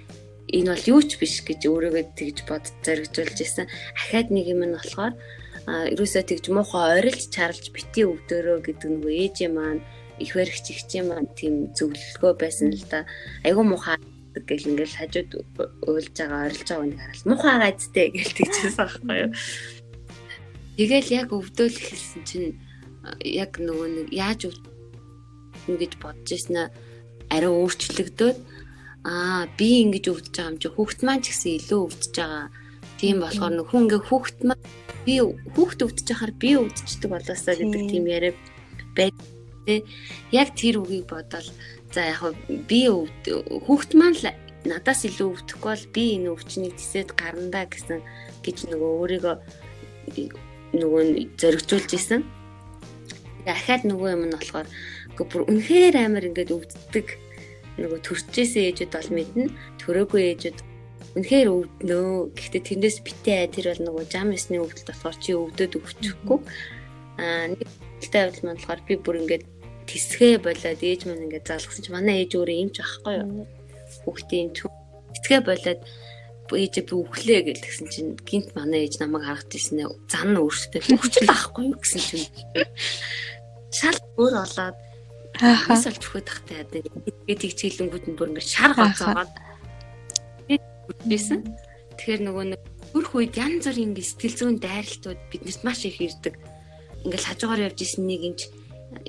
энэ 0.53 0.71
бол 0.73 0.85
юу 0.93 1.01
ч 1.03 1.17
биш 1.17 1.41
гэж 1.41 1.65
өөрөөгөө 1.65 2.05
тэгж 2.19 2.39
бод 2.45 2.65
зоригжуулж 2.85 3.39
исэн. 3.41 3.67
Ахаад 3.97 4.29
нэг 4.29 4.45
юм 4.53 4.65
нь 4.69 4.77
болохоор 4.77 5.17
ерөөсөө 5.69 6.23
тэгж 6.25 6.45
муухай 6.55 7.01
орилж 7.01 7.29
чарлж 7.29 7.69
бити 7.75 8.09
өвдөрөө 8.09 8.59
гэдэг 8.65 8.89
нөгөө 8.89 9.13
ээжээ 9.25 9.51
маань 9.53 9.83
их 10.19 10.33
баригч 10.35 10.67
ихчээ 10.73 11.05
маань 11.07 11.29
тийм 11.39 11.71
зөвлөгөө 11.77 12.33
байсан 12.41 12.73
л 12.73 12.85
да. 12.91 13.05
Айгу 13.45 13.63
муухай 13.63 13.97
гэл 14.35 14.71
ингээл 14.75 14.99
хажууд 14.99 15.31
уйлж 15.87 16.15
байгаа 16.15 16.47
орилж 16.49 16.69
байгаа 16.69 16.87
нэг 16.89 16.99
хараад 16.99 17.27
муухай 17.29 17.57
гайдтэй 17.59 18.07
гэл 18.15 18.37
тэгчихсэн 18.39 18.77
байхгүй 18.79 19.17
юу. 19.23 19.31
Тэгэл 20.79 21.11
яг 21.11 21.29
өвдөөл 21.35 21.77
эхэлсэн 21.79 22.23
чинь 22.23 22.51
яг 23.25 23.59
нөгөө 23.59 23.89
нэг 23.99 24.09
яаж 24.15 24.41
ингэж 25.67 25.93
бодож 25.99 26.29
ирсэн 26.33 26.71
арай 27.29 27.51
өөрчлөгдөөд 27.51 28.39
аа 29.05 29.47
би 29.59 29.69
ингэж 29.85 30.05
өвдөж 30.13 30.35
байгаа 30.35 30.51
юм 30.55 30.59
чи 30.63 30.69
хүүхд 30.71 31.01
маань 31.03 31.23
ч 31.23 31.27
гэсэн 31.35 31.53
илүү 31.59 31.81
өвдөж 31.87 32.15
байгаа. 32.15 32.47
Тийм 32.99 33.23
болохоор 33.23 33.55
нөх 33.55 33.69
хүн 33.71 33.87
ингээ 33.87 34.03
хүүхд 34.11 34.39
маань 34.43 34.67
би 35.07 35.15
хүүхд 35.55 35.79
өвдөж 35.87 36.07
байхаар 36.11 36.35
би 36.35 36.51
өвдөждөг 36.59 37.11
болоосаа 37.11 37.55
гэдэг 37.55 37.83
тийм 37.91 38.05
яриа 38.11 38.35
байд. 38.99 39.17
Яг 40.35 40.49
тэр 40.59 40.83
үгийг 40.83 41.07
бодоод 41.07 41.47
за 41.95 42.01
яг 42.11 42.23
би 42.67 42.81
хүүхд 42.91 43.91
маань 43.95 44.19
л 44.19 44.27
надаас 44.67 45.07
илүү 45.07 45.29
өвдөхгүй 45.39 45.71
бол 45.71 45.87
би 45.95 46.05
энэ 46.19 46.33
өвчнийг 46.35 46.75
тисэд 46.75 47.15
гарандаа 47.15 47.71
гэсэн 47.71 48.03
гэж 48.43 48.69
нөгөө 48.75 48.91
өөрийгөө 49.01 49.37
нөгөө 50.75 51.03
зоригжуулж 51.39 51.91
исэн. 51.95 52.27
Ахаад 53.47 53.87
нөгөө 53.87 54.09
юм 54.13 54.23
нь 54.29 54.35
болохоор 54.35 54.67
Гэхдээ 55.19 55.35
бүр 55.35 55.51
үнэхээр 55.51 55.97
амар 55.99 56.31
ингээд 56.31 56.55
өвддөг 56.55 57.07
нөгөө 57.83 58.01
төрчээсээ 58.07 58.71
ээжүүд 58.71 58.93
бол 58.95 59.11
мэднэ. 59.19 59.45
Төрөөгүй 59.83 60.23
ээжүүд 60.31 60.59
үнэхээр 61.19 61.49
өвднөө. 61.51 62.33
Гэхдээ 62.39 62.63
тэрнээс 62.63 62.99
битээ 63.03 63.51
тэр 63.51 63.67
бол 63.75 63.83
нөгөө 63.91 64.05
жам 64.07 64.31
ясны 64.31 64.63
өвдөлт 64.63 64.89
болохоор 64.89 65.17
чи 65.19 65.31
өвдөд 65.35 65.73
өвчихгүй. 65.75 66.39
Аа 67.19 67.51
нэг 67.53 67.67
өвдөлттэй 67.67 68.47
маань 68.47 68.59
болохоор 68.63 68.81
би 68.87 68.95
бүр 68.97 69.21
ингээд 69.27 69.45
тисгээ 69.91 70.39
болоод 70.39 70.81
ээж 70.81 71.01
маань 71.11 71.27
ингээд 71.27 71.51
залгсан 71.51 71.83
чи 71.83 71.91
манай 71.91 72.23
ээж 72.23 72.33
өөрөө 72.39 72.57
юмч 72.63 72.77
ахгүй 72.79 73.15
юу. 73.19 73.47
Хүүхдийн 74.07 74.49
тисгээ 74.55 75.41
болоод 75.43 75.83
ээжээ 76.49 76.85
би 76.89 76.95
өглөө 76.97 77.41
гэлсэн 77.53 77.89
чинь 77.93 78.13
гинт 78.25 78.57
манай 78.57 78.87
ээж 78.87 79.03
намайг 79.03 79.27
харахад 79.27 79.53
ирсэн 79.53 79.85
зан 80.09 80.33
өөртөө 80.39 80.81
өвчл 80.97 81.29
ахгүй 81.29 81.65
юу 81.69 81.81
гэсэн 81.83 82.01
чинь 82.01 82.27
шал 83.75 83.99
өөр 84.17 84.35
болоод 84.41 84.77
Хас 85.39 85.87
олж 85.87 86.03
өгөх 86.03 86.27
тахтай. 86.27 86.67
Тэгээд 86.67 87.43
тэгчгэлэнгүүд 87.47 88.05
нь 88.11 88.17
бүр 88.19 88.35
ингээд 88.35 88.49
шар 88.49 88.73
гоцоогоод 88.75 89.31
байсан. 91.05 91.41
Тэгэхээр 91.97 92.23
нөгөө 92.25 92.45
нэг 92.55 92.63
хөрх 92.93 93.13
үед 93.17 93.35
янз 93.37 93.67
бүрийн 93.69 93.93
ингээд 93.93 94.11
сэтгэл 94.11 94.39
зүйн 94.39 94.57
дайралтууд 94.63 95.21
биднэрт 95.31 95.63
маш 95.67 95.85
их 95.85 95.99
ирдэг. 96.01 96.35
Ингээд 97.05 97.27
хажуугаар 97.27 97.67
явж 97.69 97.79
исэн 97.85 98.07
нэг 98.07 98.23
юмч 98.23 98.41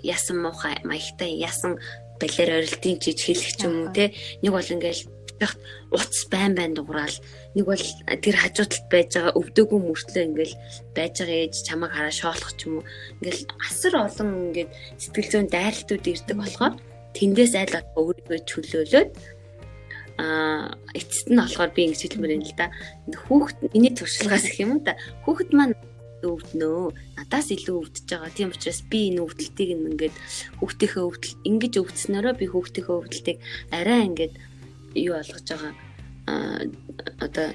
ясан 0.04 0.44
муухай 0.44 0.76
маягтай 0.84 1.32
ясан 1.40 1.80
балер 2.20 2.50
орилтын 2.60 3.00
чиж 3.00 3.20
хэлэх 3.24 3.52
ч 3.56 3.62
юм 3.64 3.88
уу 3.88 3.94
те 3.96 4.12
нэг 4.44 4.52
бол 4.52 4.74
ингээд 4.76 5.08
байхад 5.40 5.60
уц 5.96 6.28
байн 6.28 6.54
байн 6.56 6.74
дуграал 6.76 7.16
нэг 7.56 7.66
бол 7.66 7.86
тэр 8.24 8.36
хажуудалд 8.36 8.86
байж 8.92 9.10
байгаа 9.16 9.38
өвдөөгүй 9.40 9.80
мөртлөө 9.80 10.24
ингээл 10.28 10.56
байж 10.96 11.14
байгаа 11.24 11.40
ээж 11.48 11.56
чамайг 11.64 11.92
хараа 11.96 12.14
шоолох 12.14 12.52
ч 12.60 12.68
юм 12.68 12.84
уу 12.84 12.86
ингээл 13.24 13.44
асар 13.64 13.94
олон 14.04 14.30
ингээд 14.52 14.72
сэтгэл 15.00 15.32
зүйн 15.32 15.48
дайралтууд 15.48 16.06
ирдэг 16.12 16.38
болохоор 16.38 16.76
тэндээс 17.16 17.54
айл 17.56 17.76
өөрийгөө 17.96 18.40
чөлөөлөөд 18.50 19.10
а 20.20 20.76
эцэст 20.92 21.32
нь 21.32 21.40
болохоор 21.40 21.72
би 21.72 21.88
ингэж 21.88 22.02
хэлмээр 22.04 22.36
юм 22.36 22.44
л 22.44 22.56
да. 22.60 22.68
Хүүхэд 23.08 23.72
миний 23.72 23.94
туршлагаас 23.96 24.44
гэх 24.52 24.60
юм 24.68 24.84
да 24.84 25.00
хүүхэд 25.24 25.56
маань 25.56 25.76
өвднөө. 26.28 26.92
Надаас 27.16 27.48
илүү 27.56 27.76
өвдөж 27.80 28.06
байгаа. 28.12 28.36
Тийм 28.36 28.52
учраас 28.52 28.84
би 28.92 29.08
энэ 29.08 29.24
өвдөлтийг 29.24 29.70
ингээд 29.72 30.16
хүүхдийнхээ 30.60 31.04
өвдөл 31.08 31.36
ингэж 31.48 31.74
өвдснөөрөө 31.80 32.34
би 32.36 32.46
хүүхдийнхээ 32.52 33.00
өвдөлтийг 33.00 33.38
арай 33.72 34.00
ингээд 34.12 34.34
юу 35.00 35.16
болгож 35.16 35.48
байгаа? 35.48 35.74
А 36.28 36.36
одоо 37.24 37.48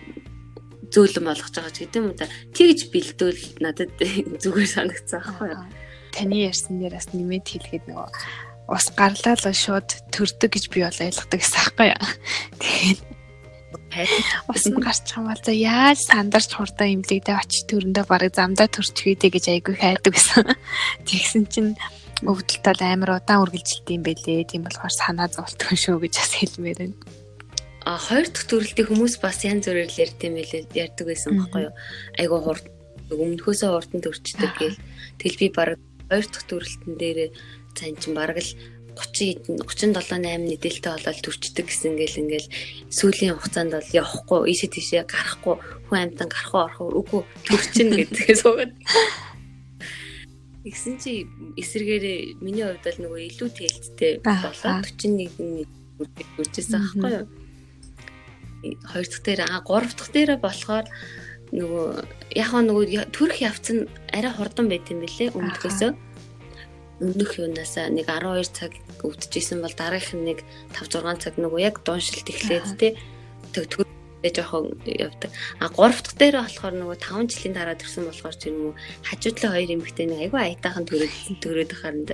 зөөлөн 0.89 1.29
болгож 1.29 1.53
байгаа 1.53 1.73
ч 1.77 1.79
гэдэм 1.85 2.05
үү 2.09 2.17
та? 2.17 2.33
Тэгж 2.57 2.81
бэлдвэл 2.89 3.45
надад 3.61 3.93
зүгээр 4.43 4.71
санагцсан 4.73 5.21
аахгүй 5.21 5.53
юу? 5.53 5.69
Таны 6.17 6.49
ярьсан 6.49 6.81
дээр 6.81 6.97
бас 6.97 7.13
нэмээд 7.13 7.45
хэлгээд 7.45 7.85
нөгөө 7.91 8.09
ус 8.69 8.87
гарлаа 8.97 9.37
л 9.37 9.53
шууд 9.53 9.89
төрдөг 10.15 10.51
гэж 10.57 10.65
би 10.73 10.81
бол 10.85 11.01
ойлгодог 11.05 11.39
гэсэн 11.41 11.59
аахгүй 11.61 11.89
юу? 11.93 12.05
Тэгээд 12.61 13.01
ус 14.51 14.65
нь 14.67 14.81
гарч 14.83 15.07
бол 15.15 15.39
за 15.39 15.53
яаж 15.55 15.99
сандарч 16.11 16.51
хурдан 16.57 16.99
имлэгдээ 16.99 17.37
очиж 17.39 17.63
төрөндөө 17.71 18.05
барыг 18.11 18.35
замдаа 18.35 18.67
төрчихвээ 18.67 19.31
гэж 19.31 19.45
айгүй 19.55 19.75
хайдаг 19.79 20.13
гэсэн. 20.17 20.51
Тэгсэн 21.07 21.45
чинь 21.47 21.73
өвдөлт 22.25 22.63
тал 22.65 22.81
амар 22.83 23.21
удаан 23.21 23.45
үргэлжилт 23.47 23.89
юм 23.93 24.03
бэлээ 24.03 24.51
тийм 24.51 24.67
болохоор 24.67 24.95
санаа 24.95 25.29
зовтгоо 25.29 25.77
шүү 25.77 25.99
гэж 26.03 26.15
бас 26.19 26.33
хэлмээр 26.41 26.79
байна. 26.81 26.97
А 27.85 28.01
хоёр 28.01 28.27
дахь 28.33 28.49
төрөлтийн 28.49 28.89
хүмүүс 28.89 29.15
бас 29.21 29.45
янз 29.45 29.69
бүрээр 29.69 29.93
л 29.93 30.01
ярьд 30.01 30.21
юм 30.25 30.35
байлээ 30.41 30.63
ярьдаг 30.73 31.05
байсан 31.05 31.37
байхгүй 31.37 31.63
юу? 31.69 31.75
Айгу 32.17 32.37
хурд 32.41 32.67
өмнөхөөсөө 33.13 33.71
хурдан 33.77 34.01
төрчдөг 34.01 34.53
гээл 34.57 34.79
тэл 35.21 35.37
би 35.37 35.47
баг 35.53 35.77
хоёр 36.09 36.27
дахь 36.33 36.47
төрөлтөн 36.49 36.95
дээр 36.97 37.19
цан 37.75 37.95
чин 38.01 38.15
баг 38.15 38.39
л 38.39 38.51
30 38.95 39.59
37 39.67 39.91
8 39.91 40.47
нэдэлтэй 40.47 40.93
болоод 40.95 41.19
төрчдөг 41.19 41.67
гэсэн 41.67 41.99
ингээл 41.99 42.23
ингээл 42.23 42.49
сүүлийн 42.95 43.35
хугацаанд 43.35 43.75
бол 43.75 43.91
явахгүй 43.91 44.41
ийшээ 44.55 44.71
тийшээ 44.71 45.03
гарахгүй 45.11 45.55
хүн 45.91 45.99
амьтан 45.99 46.31
гарахгүй 46.31 46.63
орох 46.63 46.81
үгүй 47.03 47.23
төрчин 47.43 47.91
гэдгээс 47.91 48.41
суугаад. 48.47 48.73
Игсэн 50.65 50.95
чи 51.03 51.27
эсэргээрээ 51.59 52.39
миний 52.39 52.65
хувьд 52.65 52.87
бол 52.87 53.01
нөгөө 53.03 53.21
илүү 53.35 53.51
тээлттэй 53.51 54.13
болоод 54.23 54.87
41 54.87 55.35
нэг 55.43 55.69
үржижсэн 56.39 56.81
аахгүй 56.81 57.11
юу? 57.19 57.27
Хоёр 58.89 59.07
дахь 59.11 59.25
дээр 59.27 59.41
аа 59.45 59.61
гурав 59.61 59.93
дахь 59.93 60.13
дээр 60.15 60.39
болохоор 60.39 60.87
нөгөө 61.53 61.87
яг 62.39 62.51
нөгөө 62.55 63.13
төрөх 63.13 63.39
явц 63.45 63.67
нь 63.75 63.91
арай 64.15 64.33
хурдан 64.33 64.71
байт 64.71 64.89
юм 64.89 65.05
бэлээ 65.05 65.37
өмнөхөөсөө 65.37 65.91
өмнөх 67.03 67.39
юунаас 67.39 67.75
нэг 67.91 68.07
12 68.07 68.55
цаг 68.55 68.73
өвдөжсэн 69.03 69.59
бол 69.65 69.75
дараагийнх 69.75 70.15
нь 70.15 70.27
нэг 70.31 70.39
5 70.79 71.03
6 71.03 71.25
цаг 71.25 71.35
нөгөө 71.39 71.61
яг 71.63 71.83
дууншилт 71.83 72.29
эхлээд 72.31 72.67
те 72.79 72.89
тэг 73.51 73.67
төр 73.71 73.87
жоохон 74.25 74.73
явдаг. 74.87 75.31
А 75.61 75.69
3 75.69 76.01
дахь 76.01 76.17
дээр 76.17 76.37
болохоор 76.41 76.75
нөгөө 76.75 76.97
5 77.03 77.29
жилийн 77.35 77.55
дараа 77.55 77.77
төрсэн 77.77 78.09
болохоор 78.09 78.37
чи 78.39 78.49
нөгөө 78.55 78.75
хажуудлаа 79.05 79.51
хоёр 79.53 79.71
эмэгтэй 79.75 80.07
нэг 80.09 80.21
айгүй 80.25 80.41
аятайхан 80.41 80.85
төрөөд 80.89 81.15
төрөөд 81.45 81.73
харанд 81.77 82.09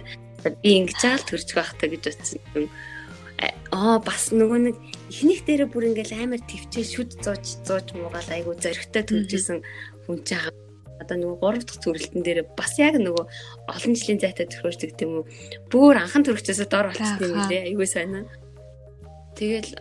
би 0.65 0.71
ингэж 0.81 1.01
аал 1.07 1.25
төрж 1.29 1.49
байх 1.55 1.71
та 1.79 1.87
гэж 1.87 2.03
утсан 2.11 2.41
юм. 2.57 2.67
Аа 3.71 4.03
бас 4.03 4.35
нөгөө 4.35 4.59
нэг 4.59 4.77
эхнийх 5.13 5.47
дээрээ 5.47 5.69
бүр 5.71 5.95
ингээл 5.95 6.19
амар 6.19 6.43
твчээ 6.43 6.85
шүд 6.85 7.11
зууж 7.23 7.45
зууж 7.63 7.87
муугаал 7.95 8.31
айгу 8.35 8.59
зоригтой 8.59 9.05
төржсэн 9.07 9.59
хүн 10.05 10.19
чинь 10.27 10.70
одоо 11.01 11.17
нөгөө 11.17 11.37
гурав 11.41 11.65
дахь 11.65 11.81
төрөлтөн 11.81 12.23
дээр 12.23 12.41
бас 12.53 12.77
яг 12.79 13.01
нөгөө 13.01 13.25
олон 13.73 13.95
жилийн 13.97 14.21
зайтай 14.21 14.47
төрхөждөг 14.47 14.91
тийм 14.95 15.11
үү? 15.21 15.25
Бүр 15.73 15.97
анхан 15.99 16.25
төрөгчөөсөө 16.29 16.69
дор 16.69 16.93
болчихсон 16.93 17.33
юм 17.33 17.43
лээ 17.49 17.63
айгу 17.73 17.87
сайн. 17.89 18.29
Тэгэл 19.35 19.73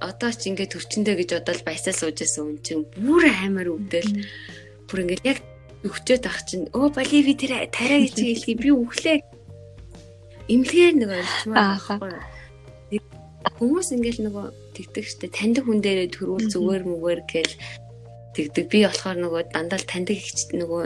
одоо 0.00 0.30
ч 0.32 0.48
ингээд 0.48 0.72
төрчөндөө 0.72 1.14
гэж 1.20 1.30
бодоод 1.36 1.60
баясаа 1.64 1.92
сууж 1.92 2.16
байсан 2.24 2.42
хүн 2.48 2.58
чинь 2.64 2.84
бүр 2.96 3.24
амар 3.28 3.68
өвдөл. 3.76 4.24
Бүр 4.88 4.98
ингээд 5.04 5.24
яг 5.24 5.38
өгчөөд 5.84 6.24
ах 6.24 6.40
чинь 6.48 6.66
өө 6.72 6.88
боливи 6.96 7.36
тэр 7.36 7.68
тарай 7.68 8.08
гэж 8.08 8.16
хэлхий 8.16 8.56
би 8.56 8.72
өглөө 8.72 9.16
имлэгээр 10.48 10.94
нэг 10.96 11.10
ойлгомоор 11.20 11.60
байхгүй 11.84 12.36
Хүмүүс 13.56 13.94
ингээл 13.94 14.26
нөгөө 14.26 14.46
тэгдэг 14.74 15.04
штэ 15.06 15.30
таньдаг 15.30 15.64
хүн 15.70 15.78
дээрээ 15.78 16.10
төрүүл 16.12 16.50
зүгээр 16.50 16.82
мүгээр 16.82 17.20
гээл 17.30 17.54
тэгдэг. 18.36 18.64
Би 18.68 18.84
болохоор 18.84 19.16
нөгөө 19.16 19.42
дандаа 19.56 19.80
л 19.80 19.88
таньдаг 19.88 20.20
ихч 20.20 20.52
нөгөө 20.52 20.84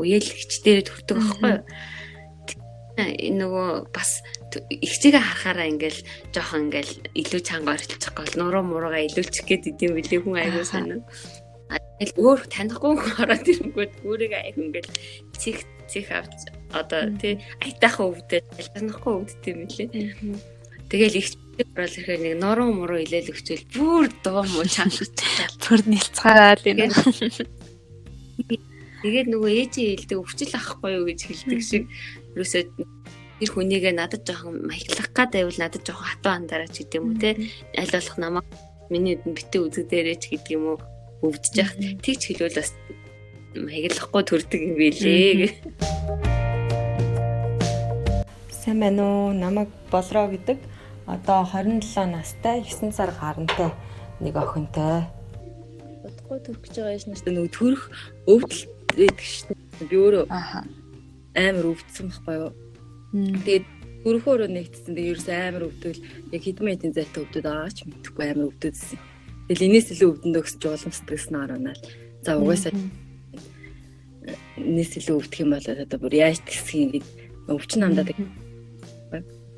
уяал 0.00 0.24
ихч 0.24 0.52
дээрээ 0.64 0.88
төрдөг 0.88 1.16
байхгүй 1.20 1.52
юу? 1.52 1.62
нөгөө 2.98 3.94
бас 3.94 4.24
ихчигээ 4.56 5.22
харахаараа 5.22 5.70
ингээл 5.70 6.00
жоохон 6.34 6.66
ингээл 6.66 6.92
илүү 7.14 7.42
чанга 7.46 7.78
орилчих 7.78 8.10
гол 8.10 8.32
нуруу 8.34 8.64
муруугаа 8.66 9.06
илүүлчих 9.06 9.46
гээд 9.46 9.70
идэм 9.70 9.94
билээ 9.94 10.20
хүн 10.26 10.34
аягүй 10.34 10.66
санаа. 10.66 11.00
Тэгэл 12.02 12.18
өөр 12.18 12.40
танихгүй 12.50 12.92
хүн 12.98 13.14
ороод 13.22 13.46
ирэнгүүт 13.46 13.92
өөрийгөө 14.02 14.40
аяг 14.42 14.56
ингээл 14.58 14.90
чих 15.38 15.62
чих 15.86 16.10
авч 16.10 16.50
одоо 16.74 17.06
тий 17.22 17.38
айтайхан 17.62 18.10
өвдөд 18.10 18.44
ялгахгүй 18.58 19.14
өвддөг 19.14 19.46
юм 19.46 19.60
билээ. 19.70 19.88
Тэгэл 20.90 21.20
их 21.22 21.28
орол 21.74 21.96
ихээр 21.98 22.20
нэг 22.22 22.34
нороо 22.38 22.70
муруу 22.70 23.02
илээл 23.02 23.32
өгчөөл 23.34 23.64
бүр 23.74 24.06
дуу 24.22 24.42
муу 24.46 24.66
чангалт 24.66 25.18
бүр 25.66 25.80
нэлцгаараад 25.90 26.62
юм. 26.62 26.94
Тэгээд 29.02 29.28
нөгөө 29.30 29.50
ээжийн 29.62 29.90
хэлдэг 29.94 30.18
өвчл 30.18 30.54
авахгүй 30.54 30.90
юу 30.98 31.04
гэж 31.10 31.20
хэлдэг 31.26 31.60
шиг 31.62 31.84
юусоо 32.38 32.62
тэр 33.38 33.50
хүнийгээ 33.50 33.94
надад 33.94 34.26
жоохон 34.26 34.66
маяглах 34.66 35.10
гад 35.14 35.30
байвал 35.34 35.58
надад 35.58 35.82
жоохон 35.86 36.06
хатуу 36.06 36.32
андараач 36.34 36.74
гэдэг 36.78 36.98
юм 36.98 37.14
уу 37.14 37.18
те 37.18 37.38
аль 37.78 37.94
болох 37.94 38.18
намайг 38.18 38.46
миний 38.90 39.14
битээ 39.22 39.62
үзэгдээрээч 39.66 40.22
гэдэг 40.30 40.54
юм 40.54 40.64
уу 40.74 40.78
өвдөж 41.22 41.54
яах. 41.58 41.74
Тэгч 41.78 42.22
хэлвэл 42.34 42.58
бас 42.58 42.74
маяглахгүй 43.54 44.22
төрдөг 44.22 44.60
юм 44.62 44.74
билээ. 44.78 45.50
Сайн 48.50 48.78
байна 48.82 49.02
уу? 49.02 49.34
Намайг 49.34 49.70
Болроо 49.90 50.30
гэдэг. 50.30 50.77
Одоо 51.08 51.40
27 51.48 52.12
настай, 52.12 52.60
9 52.60 52.92
сар 52.92 53.10
гарантай 53.16 53.72
нэг 54.20 54.36
охинтой. 54.36 55.08
Бодохгүй 56.04 56.38
төрөх 56.44 56.60
гэж 56.68 56.74
байгаа 56.76 57.00
юм 57.00 57.14
дээ. 57.16 57.32
Нөгөө 57.32 57.52
төрөх 57.56 57.82
өвдөл 58.28 58.62
гэдэг 58.92 59.24
шүү 59.24 59.46
дээ. 59.48 59.88
Би 59.88 59.96
өөрөө 59.96 60.24
амар 60.28 61.66
өвдсөн 61.72 62.12
байхгүй 62.12 62.36
юу? 62.36 62.52
Тэгээд 63.40 63.66
төрөхөөрөө 64.04 64.48
нэгтсэн. 64.52 64.92
Тэгээд 64.92 65.12
ерөөс 65.16 65.28
амар 65.32 65.64
өвдөл 65.72 66.00
яг 66.28 66.42
хэдэн 66.44 66.64
минутын 66.68 66.92
зайтай 66.92 67.20
өвдөд 67.24 67.44
байгаа 67.48 67.72
ч 67.72 67.78
мэдэхгүй 67.88 68.24
амар 68.28 68.48
өвдөдсөн. 68.52 69.00
Тэгэл 69.48 69.64
энэс 69.64 69.86
илүү 69.96 70.08
өвдөндөө 70.12 70.42
өсч 70.44 70.62
улам 70.68 70.92
стресс 70.92 71.26
нааранаад. 71.32 71.80
За 72.20 72.36
угаасаа 72.36 72.76
энэс 74.60 74.92
илүү 75.00 75.16
өвдөх 75.24 75.40
юм 75.40 75.56
бол 75.56 75.64
одоо 75.64 75.98
бүр 75.98 76.14
яаж 76.20 76.44
тэгсхийг 76.44 77.00
ингээд 77.00 77.06
өвчин 77.48 77.80
намдаад 77.80 78.12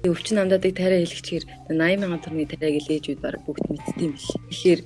өвчин 0.00 0.40
намдаадыг 0.40 0.72
тариа 0.80 1.04
хэлчихээр 1.04 1.44
80 1.68 2.00
мянган 2.00 2.20
төгрөгийн 2.24 2.48
тариаг 2.56 2.76
илээж 2.80 3.04
үд 3.12 3.20
баг 3.20 3.36
бүгд 3.44 3.68
мэдтiin 3.68 4.12
бил. 4.16 4.32
Тэгэхээр 4.48 4.80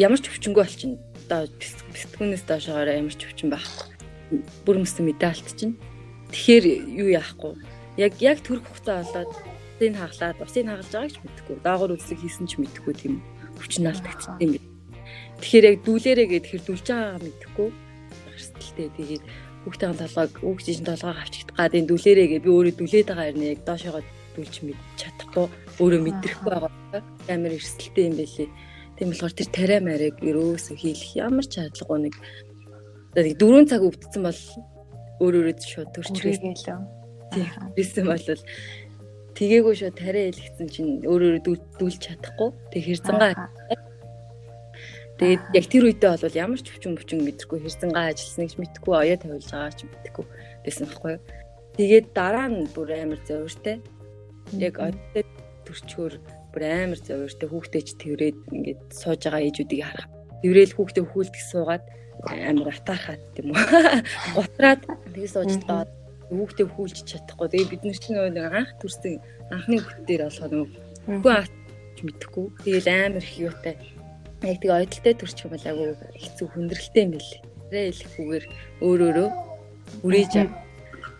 ямар 0.00 0.20
ч 0.20 0.26
өвчнгүй 0.32 0.62
болчихно. 0.64 0.96
Одоо 1.28 1.52
бэлтгэнээс 1.92 2.44
доошоогоор 2.48 2.88
ямар 2.96 3.12
ч 3.12 3.28
өвчин 3.28 3.52
байхгүй. 3.52 4.40
Бүр 4.64 4.76
мөсөн 4.80 5.04
мэдээ 5.04 5.28
алдчихна. 5.36 5.76
Тэгэхээр 6.32 6.64
юу 6.96 7.08
яахгүй. 7.12 7.52
Яг 8.00 8.12
яг 8.24 8.40
төрөх 8.40 8.64
хугацаа 8.72 9.04
болоод 9.04 9.32
усыг 9.76 10.00
хаглаад 10.00 10.36
усыг 10.40 10.64
хагалж 10.64 10.88
байгааг 10.88 11.12
ч 11.12 11.18
мэдэхгүй. 11.20 11.56
Даагуур 11.60 11.92
үлсэг 11.92 12.18
хийсэн 12.24 12.46
ч 12.48 12.52
мэдэхгүй 12.56 12.94
тийм 12.96 13.14
өвчин 13.60 13.84
алдагдсан 13.84 14.40
юм 14.40 14.56
байна. 14.56 14.68
Тэгэхээр 15.44 15.68
яг 15.68 15.76
дүүлээрээ 15.84 16.28
гэхээр 16.32 16.62
дүүлж 16.64 16.86
байгаагаа 16.88 17.20
мэдэхгүй. 17.20 17.68
Хэрсэлтэй 18.32 18.88
тэгээд 18.96 19.24
хүүхдийн 19.68 19.98
толгойг 20.00 20.32
хүүхдийн 20.40 20.86
толгойг 20.88 21.18
авчихд 21.20 21.50
гад 21.52 21.76
энэ 21.76 21.88
дүлээрээ 21.92 22.26
гэ 22.32 22.38
би 22.40 22.48
өөрөө 22.48 22.74
дүлээд 22.80 23.08
байгаа 23.12 23.30
юм 23.30 23.42
яг 23.44 23.60
доошоогоо 23.68 24.02
дүүлж 24.36 24.56
мэд 24.66 24.80
чадахгүй 25.00 25.46
өөрөө 25.80 26.00
мэдрэхгүй 26.02 26.50
байгаа 26.50 27.02
амар 27.32 27.52
эрсдэлтэй 27.56 28.04
юм 28.08 28.16
байлээ. 28.18 28.48
Тийм 28.96 29.08
болохоор 29.12 29.34
тэр 29.36 29.48
тариа 29.52 29.80
марыг 29.80 30.16
өрөөсө 30.20 30.72
хийх 30.76 31.02
ямар 31.16 31.46
ч 31.46 31.60
шаардлагагүй 31.60 31.98
нэг 32.06 32.14
дөрөв 33.40 33.64
цаг 33.68 33.82
өвдсөн 33.86 34.22
бол 34.24 34.40
өөр 35.22 35.34
өөрөд 35.40 35.60
шууд 35.62 35.90
төрчихвээ. 35.96 36.56
Тийм. 37.32 37.48
Бисэн 37.76 38.04
бол 38.08 38.26
тгээгүй 39.36 39.74
шууд 39.76 39.96
тариа 39.96 40.28
хэлгэсэн 40.28 40.68
чинь 40.68 40.92
өөр 41.08 41.40
өөрөд 41.40 41.44
дүүлж 41.80 41.98
чадахгүй. 42.00 42.50
Тэг 42.72 42.82
хэрзангаа 42.84 43.32
Тэгээд 45.22 45.42
яг 45.54 45.66
тэр 45.70 45.84
үедээ 45.86 46.18
бол 46.18 46.34
ямар 46.34 46.58
ч 46.58 46.66
хүчин 46.66 46.98
бүчин 46.98 47.22
мэдрэхгүй 47.22 47.62
хэрзэнгаа 47.62 48.10
ажилласан 48.10 48.42
гэж 48.42 48.54
мэдхгүй 48.58 48.94
оёо 48.96 49.16
тавилж 49.22 49.46
байгаа 49.54 49.70
ч 49.70 49.80
мэдхгүй 49.86 50.24
байсан 50.66 50.84
байхгүй 50.90 51.10
юу. 51.14 51.22
Тэгээд 51.78 52.06
дараа 52.10 52.48
нь 52.50 52.66
бүр 52.74 52.90
амар 52.90 53.20
зовиртэй 53.22 53.78
яг 54.58 54.76
одтой 54.78 55.24
төрчгөр 55.66 56.14
бүр 56.52 56.62
амар 56.68 57.00
зовёртой 57.00 57.48
хүүхдээ 57.48 57.82
ч 57.82 57.90
тэрээд 57.96 58.38
ингээд 58.52 58.82
сууж 58.92 59.20
байгаа 59.24 59.46
ээжүүдийг 59.46 59.82
харах. 59.82 60.08
Тэрэл 60.42 60.76
хүүхдээ 60.76 61.04
хүүлдэх 61.06 61.44
суугаад 61.48 61.84
амар 62.28 62.68
атаахад 62.76 63.22
тийм 63.32 63.54
үү. 63.54 63.62
Готраад 64.36 64.82
тэгээ 65.16 65.32
сууж 65.32 65.52
доод 65.64 65.90
хүүхдээ 66.28 66.66
хүүлж 66.68 66.96
чадахгүй. 67.08 67.48
Тэгээ 67.48 67.70
бид 67.72 67.82
нар 67.88 67.98
чинь 67.98 68.18
нэг 68.20 68.46
анх 68.52 68.72
төрсэн 68.80 69.16
анхны 69.52 69.80
хүүхдээр 69.80 70.22
болохоор 70.28 70.52
нөгөө 70.52 70.68
хүү 71.24 71.60
мэдхгүй. 72.02 72.46
Тэгээл 72.64 72.88
амар 72.90 73.24
их 73.24 73.36
юутай. 73.38 73.76
Яг 74.42 74.58
тэгээ 74.58 74.78
ойдолтой 74.82 75.14
төрчих 75.14 75.46
юм 75.46 75.52
бол 75.54 75.66
агуу 75.70 75.88
хэцүү 76.18 76.46
хүндрэлтэй 76.50 77.02
юм 77.06 77.12
билээ. 77.14 77.40
Тэгээ 77.70 77.92
хэлэхгүйгээр 77.94 78.44
өөр 78.82 79.00
өөрөө 79.06 79.28
үрээж 80.02 80.32
аа. 80.42 80.48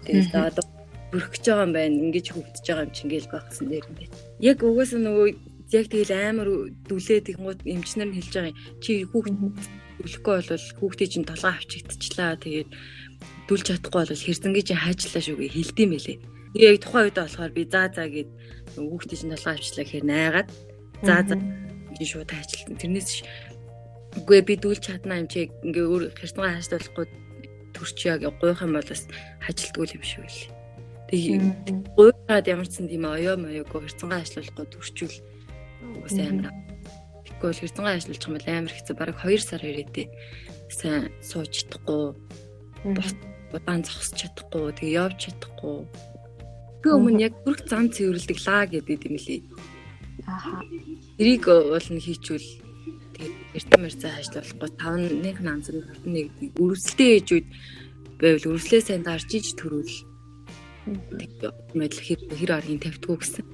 Тэгээд 0.03 0.35
одоо 0.35 0.65
бүрэх 1.13 1.31
гэж 1.37 1.45
байгаа 1.45 1.67
юм 1.69 1.73
байна. 1.77 2.01
Ингээд 2.09 2.33
хөвдөж 2.33 2.65
байгаа 2.65 2.87
юм 2.89 2.93
чинь 2.97 3.13
гээл 3.13 3.33
багсан 3.33 3.67
дээр 3.69 3.87
байна. 3.93 4.17
Яг 4.41 4.59
угаасаа 4.65 5.01
нөгөө 5.05 5.29
яг 5.77 5.87
тэгэл 5.93 6.13
амар 6.17 6.49
дүлээд 6.89 7.27
ингууд 7.37 7.61
эмчнэр 7.69 8.09
нь 8.09 8.17
хэлж 8.17 8.33
байгаа 8.33 8.53
юм. 8.53 8.61
Чи 8.81 8.93
хүүхд 9.05 9.37
үлэхгүй 10.03 10.35
бол 10.41 10.67
хүүхдийн 10.81 11.11
чинь 11.13 11.29
толгой 11.29 11.53
авчигдчихлаа. 11.53 12.41
Тэгээд 12.41 12.71
дүлж 13.47 13.65
чадахгүй 13.69 14.01
бол 14.03 14.25
хэрзэнгийн 14.25 14.67
чинь 14.67 14.83
хайжлаа 14.83 15.23
шүү 15.23 15.37
гэж 15.37 15.53
хэлдэм 15.53 15.91
байлээ. 15.93 16.19
Яг 16.59 16.77
тухайн 16.81 17.05
үед 17.09 17.19
болохоор 17.21 17.53
би 17.53 17.63
заа 17.69 17.89
заа 17.93 18.09
гэд 18.09 18.31
хүүхдийн 18.77 19.19
чинь 19.21 19.33
толгой 19.37 19.53
авчлаа 19.57 19.85
гэхээр 19.85 20.07
найгаад 20.09 20.49
заа 21.07 21.21
заа 21.29 21.39
чинь 21.97 22.11
шууд 22.11 22.31
хайжилтан. 22.33 22.77
Тэрнээс 22.81 23.11
үгүй 24.21 24.41
би 24.45 24.55
дүлж 24.61 24.81
чаднаа 24.85 25.21
юм 25.23 25.29
чи 25.29 25.49
ингээ 25.65 25.87
өөр 25.89 26.03
хэрцэн 26.13 26.45
хайжлахгүй 26.45 27.07
төрчөө 27.73 28.17
гэж 28.21 28.33
гуйх 28.37 28.61
юм 28.61 28.77
бол 28.77 28.89
бас 28.93 29.03
хажилтгүй 29.41 29.87
юм 29.97 30.05
шүү 30.05 30.25
лээ. 30.29 30.62
Тэгээ 31.13 31.93
гуйгаад 31.93 32.49
ямар 32.49 32.65
ч 32.65 32.81
тийм 32.81 33.05
оёо 33.05 33.37
моёогүй 33.37 33.85
хэрцэнгаа 33.85 34.25
ажиллахгүй 34.25 34.67
төрчүүл 34.73 35.17
уус 36.01 36.17
амар. 36.17 36.49
Тэгэхгүй 37.29 37.49
бол 37.53 37.61
хэрцэнгаа 37.61 37.95
ажиллаж 38.01 38.23
байгаа 38.25 38.33
юм 38.33 38.37
бол 38.41 38.49
амар 38.49 38.73
хэцүү. 38.73 38.95
Бараг 38.97 39.17
2 39.21 39.37
сар 39.45 39.61
ирээдээ 39.61 40.09
сайн 40.73 41.13
сууж 41.21 41.53
чадахгүй. 41.53 42.17
Удаан 43.53 43.85
зогсож 43.85 44.17
чадахгүй. 44.17 44.73
Тэгээ 44.73 44.97
явж 45.05 45.19
чадахгүй. 45.29 45.77
Тэгээ 46.81 46.97
өмнө 46.97 47.25
яг 47.29 47.35
бүрх 47.45 47.61
зам 47.69 47.93
цэвэрлдэг 47.93 48.39
лаа 48.49 48.65
гэдэг 48.73 49.01
юм 49.05 49.17
лээ. 49.21 49.41
Ааха. 50.25 50.65
Тэрийг 51.21 51.45
бол 51.45 51.89
нь 51.93 52.01
хийчүүл 52.01 52.49
эрдэм 53.53 53.81
мэрцээ 53.85 54.13
ажиллахгүй 54.17 54.71
5 54.81 55.21
нэг 55.21 55.37
нанзын 55.45 55.85
21 56.09 56.57
үргэлжлэлтэй 56.57 57.11
ээжүүд 57.21 57.47
байвал 58.17 58.49
үргэлжлээ 58.49 58.81
сайн 58.81 59.05
дарж 59.05 59.29
иж 59.37 59.53
төрүүл 59.61 60.12
мэдл 60.87 62.01
хэр 62.03 62.21
хэр 62.35 62.51
аргийн 62.59 62.83
тавьдгүү 62.83 63.17
гэсэн. 63.19 63.45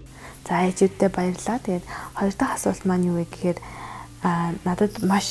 За 0.48 0.64
ээжүүдтэй 0.64 1.10
баярлалаа. 1.12 1.58
Тэгээд 1.60 1.84
хоёр 2.16 2.34
дахь 2.36 2.56
асуулт 2.56 2.82
маань 2.88 3.08
юу 3.12 3.20
вэ 3.20 3.26
гэхээр 3.28 3.58
надад 4.64 4.94
маш 5.04 5.28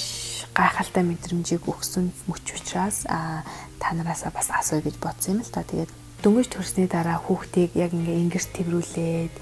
гайхалтай 0.53 1.03
мэдрэмжийг 1.03 1.65
өгсөн 1.65 2.13
мөч 2.29 2.45
учраас 2.53 3.03
та 3.03 3.87
нараасаа 3.97 4.31
бас 4.31 4.53
асууя 4.53 4.85
гэж 4.85 4.95
бодсон 5.01 5.41
юм 5.41 5.41
л 5.41 5.49
та. 5.49 5.65
Тэгээд 5.65 5.91
дөнгөж 6.21 6.47
төрсний 6.53 6.87
дараа 6.87 7.17
хүүхдийг 7.17 7.73
яг 7.75 7.91
ингээ 7.97 8.21
ингэрт 8.29 8.49
тэрврүүлээд 8.53 9.35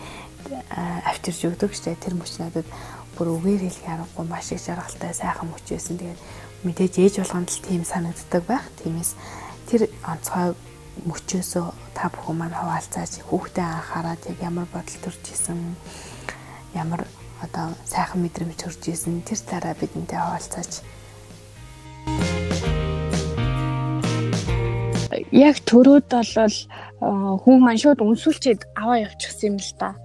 авчирж 1.11 1.39
өгдөг 1.51 1.71
штэ 1.75 1.99
тэр 1.99 2.15
мөч 2.15 2.39
надад 2.39 2.67
бүр 3.19 3.35
үгээр 3.35 3.67
хэлэх 3.67 3.87
аргагүй 3.87 4.25
маш 4.27 4.51
их 4.51 4.63
жаргалтай 4.63 5.11
сайхан 5.13 5.51
мөч 5.51 5.65
байсан. 5.75 5.99
Тэгээд 5.99 6.19
мэдээж 6.63 6.93
ээж 7.03 7.13
болгонд 7.19 7.49
л 7.51 7.63
тийм 7.63 7.83
санагддаг 7.83 8.43
байх. 8.47 8.65
Тиймээс 8.79 9.11
тэр 9.69 9.87
онцгой 10.03 10.55
мөчөөсөө 11.03 11.67
та 11.97 12.07
бүхэн 12.13 12.35
маань 12.39 12.55
хуваалцаач 12.55 13.27
хүүхдээ 13.27 13.67
анхаарад 13.67 14.21
яг 14.31 14.37
ямар 14.39 14.67
бодол 14.71 14.99
төрж 15.03 15.23
исэн 15.35 15.75
ямар 16.71 17.03
одоо 17.43 17.75
сайхан 17.83 18.23
мэдрэмж 18.23 18.55
төрж 18.55 18.81
исэн 18.87 19.19
тэр 19.27 19.39
цараа 19.43 19.75
бидэнтэй 19.75 20.19
хуваалцаач 20.19 20.71
яг 25.35 25.57
төрөөд 25.67 26.07
бол 26.07 26.57
хүн 27.43 27.57
маань 27.59 27.81
шууд 27.83 27.99
үнсүүлчихэд 27.99 28.71
аваа 28.79 29.03
явчихсан 29.03 29.47
юм 29.51 29.57
л 29.59 29.73
та. 29.75 30.04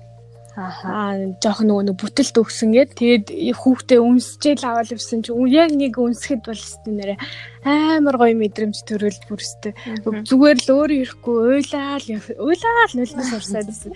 Аа 0.58 1.14
жоох 1.38 1.62
нөгөө 1.62 1.84
нэг 1.86 1.96
бүтэлд 2.02 2.36
өгсөн 2.42 2.74
гээд 2.74 2.90
тэгээд 2.98 3.26
хүүхдээ 3.54 4.00
үнсчээл 4.02 4.66
аваад 4.66 4.90
явсан 4.90 5.22
чи 5.22 5.30
яг 5.54 5.70
нэг 5.70 5.94
үнсэхэд 5.94 6.42
бол 6.42 6.58
өстэй 6.58 6.90
нэрэ. 6.90 7.14
Амар 7.62 8.16
гоё 8.18 8.34
мэдрэмж 8.34 8.82
төрөл 8.82 9.20
бүрстэй. 9.30 9.78
Зүгээр 10.02 10.58
л 10.58 10.70
өөр 10.74 10.90
ирэхгүй 10.90 11.36
уйлаал 11.62 12.06
уйлаал 12.42 12.92
нөлнөөс 12.98 13.30
урсаад 13.38 13.70
байсан. 13.70 13.94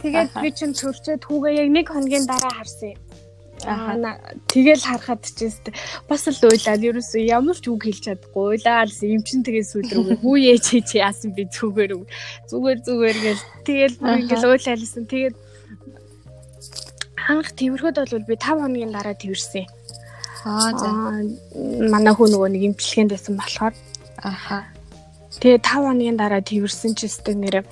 Тэгээд 0.00 0.32
би 0.40 0.48
чинь 0.56 0.72
төрчөөд 0.72 1.22
хүүгээ 1.28 1.60
яг 1.60 1.68
нэг 1.68 1.86
хоногийн 1.92 2.24
дараа 2.24 2.54
харсан. 2.56 2.96
Юм. 2.96 3.00
Аа 3.68 4.16
тэгэл 4.48 4.80
харахад 4.80 5.20
ч 5.20 5.52
гэсэн 5.52 5.76
бас 6.08 6.24
л 6.24 6.48
уйлаад 6.48 6.80
ерөөсөө 6.80 7.28
ямар 7.28 7.58
ч 7.60 7.68
үг 7.68 7.84
хэлж 7.84 8.00
чадахгүй. 8.08 8.56
Уйлаад 8.56 8.88
юм 9.04 9.20
чин 9.20 9.44
тэгээ 9.44 9.64
сүүл 9.68 9.90
рүү 9.92 10.16
хүү 10.24 10.36
ээж 10.48 10.64
чи 10.88 10.96
яасан 10.96 11.36
би 11.36 11.44
зүгээр 11.44 11.92
зүгээр 12.48 12.78
зүгээр 12.88 13.18
гэл 13.20 13.44
тэгэл 13.68 13.96
ингээл 14.00 14.48
уйлаалсан. 14.48 15.04
Тэгээд 15.04 15.36
анх 17.28 17.52
тэмэрхүүд 17.52 17.96
бол 18.00 18.28
би 18.28 18.36
5 18.36 18.64
хоногийн 18.64 18.92
дараа 18.94 19.14
тэрсэн. 19.14 19.66
Аа 20.48 20.70
за. 20.72 20.88
Манай 21.92 22.14
хүү 22.16 22.28
нөгөө 22.32 22.48
нэг 22.54 22.62
имчилгээнд 22.72 23.12
байсан 23.12 23.34
болохоор 23.36 23.74
аха. 24.24 24.64
Тэгээ 25.40 25.60
5 25.60 25.84
хоногийн 25.84 26.16
дараа 26.16 26.40
тэрсэн 26.40 26.96
ч 26.96 27.04
өстэй 27.04 27.36
нэр 27.36 27.66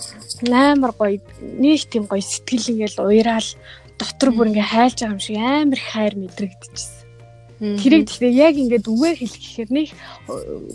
амар 0.52 0.92
гоё 0.92 1.16
нэг 1.40 1.80
тийм 1.88 2.04
гоё 2.04 2.20
сэтгэл 2.20 2.76
ингээл 2.76 3.00
уйраал 3.08 3.48
дотор 3.96 4.30
бүр 4.36 4.52
ингээ 4.52 4.68
хайлж 4.68 4.98
байгаа 5.00 5.14
юм 5.16 5.22
шиг 5.24 5.36
амар 5.40 5.80
хайр 5.80 6.14
мэдрэгдэжсэн. 6.20 7.07
Тэрийг 7.58 8.06
тэгэхээр 8.06 8.34
яг 8.38 8.54
ингээд 8.54 8.86
үгээр 8.86 9.18
хэлэх 9.18 9.42
гэхээр 9.42 9.70
нэг 9.74 9.88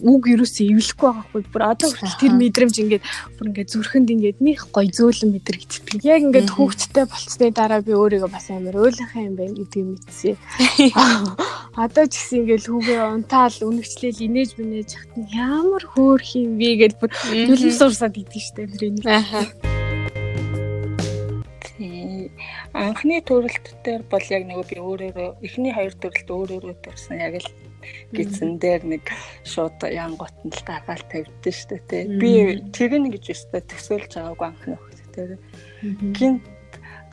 үг 0.03 0.23
юусоо 0.27 0.67
ивлэхгүй 0.67 1.07
байгаа 1.07 1.23
хгүй. 1.31 1.41
Бүр 1.47 1.63
одоо 1.63 1.87
хүртэл 1.95 2.19
тэр 2.19 2.33
мэдрэмж 2.35 2.75
ингээд 2.83 3.03
бүр 3.39 3.47
ингээд 3.55 3.71
зүрхэнд 3.71 4.09
ингээд 4.11 4.37
нэг 4.43 4.57
гоё 4.67 4.91
зөөлөн 4.91 5.31
мэдрэгддэг. 5.31 6.03
Яг 6.03 6.21
ингээд 6.27 6.49
хүүхдтэй 6.51 7.05
болцсны 7.07 7.47
дараа 7.55 7.79
би 7.79 7.95
өөрийгөө 7.95 8.27
бас 8.27 8.51
амар 8.51 8.75
ойлгох 8.83 9.15
юм 9.15 9.35
байна 9.39 9.55
гэдгийг 9.55 9.87
мэдсэн. 9.95 10.35
Одоо 11.79 12.05
ч 12.11 12.13
гэсэн 12.19 12.39
ингээд 12.43 12.67
хүүгээ 12.67 12.99
унтаал 12.99 13.57
үнэгчлээл 13.63 14.25
инээж 14.27 14.51
бинээж 14.59 14.89
хат 14.99 15.15
ямар 15.31 15.83
хөөх 15.87 16.35
юм 16.35 16.59
бэ 16.59 16.69
гэж 16.83 16.91
бүр 16.99 17.09
төлөв 17.15 17.71
сурсаад 17.71 18.19
идэв 18.19 18.43
штэ 18.43 18.67
тэр. 18.67 18.99
Ахаа 19.07 19.82
анхны 22.73 23.21
төрөлт 23.21 23.67
дээр 23.85 24.01
бол 24.09 24.25
яг 24.33 24.43
нөгөө 24.49 24.65
би 24.65 24.77
өөрөөрөө 24.81 25.29
эхний 25.45 25.73
хоёр 25.73 25.93
төрөлт 25.93 26.29
өөрөөрөө 26.33 26.75
төрсэн 26.81 27.21
яг 27.21 27.37
л 27.37 27.49
гидсэн 28.13 28.57
дээр 28.57 28.81
нэг 28.89 29.05
шууд 29.45 29.77
янгот 29.85 30.33
нь 30.41 30.49
л 30.49 30.65
гаргаал 30.65 31.05
тавьдсан 31.05 31.53
шүү 31.53 31.69
дээ 31.69 31.85
тий. 31.85 32.03
Би 32.17 32.31
тэр 32.73 32.97
нэг 32.97 33.21
гэж 33.21 33.25
өстой 33.37 33.61
төсөөлж 33.61 34.11
байгаагүй 34.17 34.47
анхны 34.49 34.75
хөлт 34.81 35.09
дээр. 35.13 35.31
Гинт 36.17 36.45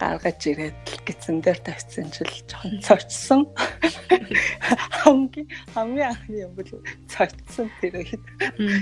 гаргаж 0.00 0.40
ирээд 0.48 0.80
л 0.80 1.04
гидсэн 1.04 1.44
дээр 1.44 1.60
тавьсан 1.60 2.08
чил 2.08 2.32
жоохон 2.48 2.80
цочсон. 2.80 3.42
Хамгийн 5.04 5.48
хамгийн 5.76 6.08
анхны 6.08 6.36
юм 6.48 6.52
бол 6.56 6.72
цочсон 7.04 7.68
тэр 7.84 8.00
хэд 8.00 8.24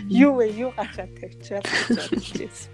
юу 0.07 0.39
вэ 0.39 0.47
юу 0.55 0.71
гаргаад 0.79 1.11
тавьчаал 1.19 1.67
гэж 1.67 2.27
байсан. 2.39 2.71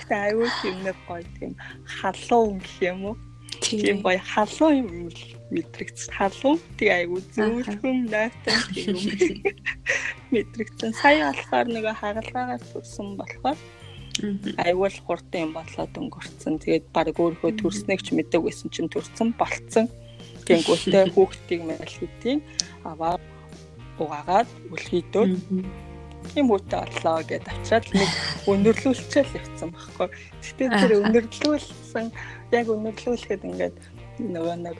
Гэтэ 0.00 0.14
аюул 0.32 0.56
юм 0.64 0.78
нэг 0.80 0.96
гоё 1.04 1.28
тийм 1.36 1.52
халуун 1.84 2.64
гэх 2.64 2.80
юм 2.80 3.00
уу? 3.12 3.16
Тийм 3.64 3.98
гоё 4.04 4.20
халуун 4.20 4.76
юм 4.76 4.88
мэдрэгц. 5.54 6.12
Халуун. 6.12 6.60
Тий 6.76 6.90
айгу 6.92 7.18
зөөлхөн 7.32 7.98
найтай 8.12 8.56
тийм 8.76 8.96
мэдрэгцэн 10.34 10.92
сая 11.00 11.32
болохоор 11.32 11.66
нөгөө 11.72 11.94
хагалгаагаар 12.00 12.62
төрсөн 12.70 13.08
болохоор 13.16 13.58
айвал 14.62 14.96
хурдан 15.06 15.40
юм 15.48 15.52
болоод 15.56 15.92
өнгөрцөн. 15.96 16.60
Тэгээд 16.62 16.86
баг 16.94 17.16
өөрөө 17.16 17.52
төрснэг 17.58 18.00
ч 18.04 18.14
мэдээгүй 18.14 18.52
чинь 18.70 18.92
төрсөн 18.92 19.34
болцсон. 19.34 19.86
Тэнгүүтээ 20.44 21.16
хүүхдийг 21.16 21.60
мэл 21.64 21.88
хийдیں۔ 21.88 22.44
аваа 22.84 23.16
угаагаад 23.98 24.48
үлхийдөө 24.72 25.24
тийм 26.32 26.46
үүтэй 26.52 26.84
боллоо 26.84 27.20
гэдээ 27.24 27.52
очиад 27.52 27.84
нэг 27.92 28.10
өнөрлүүлчихэл 28.52 29.36
явцсан 29.38 29.70
байхгүй. 29.72 30.08
Гэтэ 30.44 30.64
тэр 30.72 30.92
өнөрлүүлсэн 31.04 32.06
яг 32.54 32.68
өнөрлүүлэхэд 32.70 33.42
ингээд 33.44 33.76
нөгөө 34.22 34.56
нэг 34.62 34.78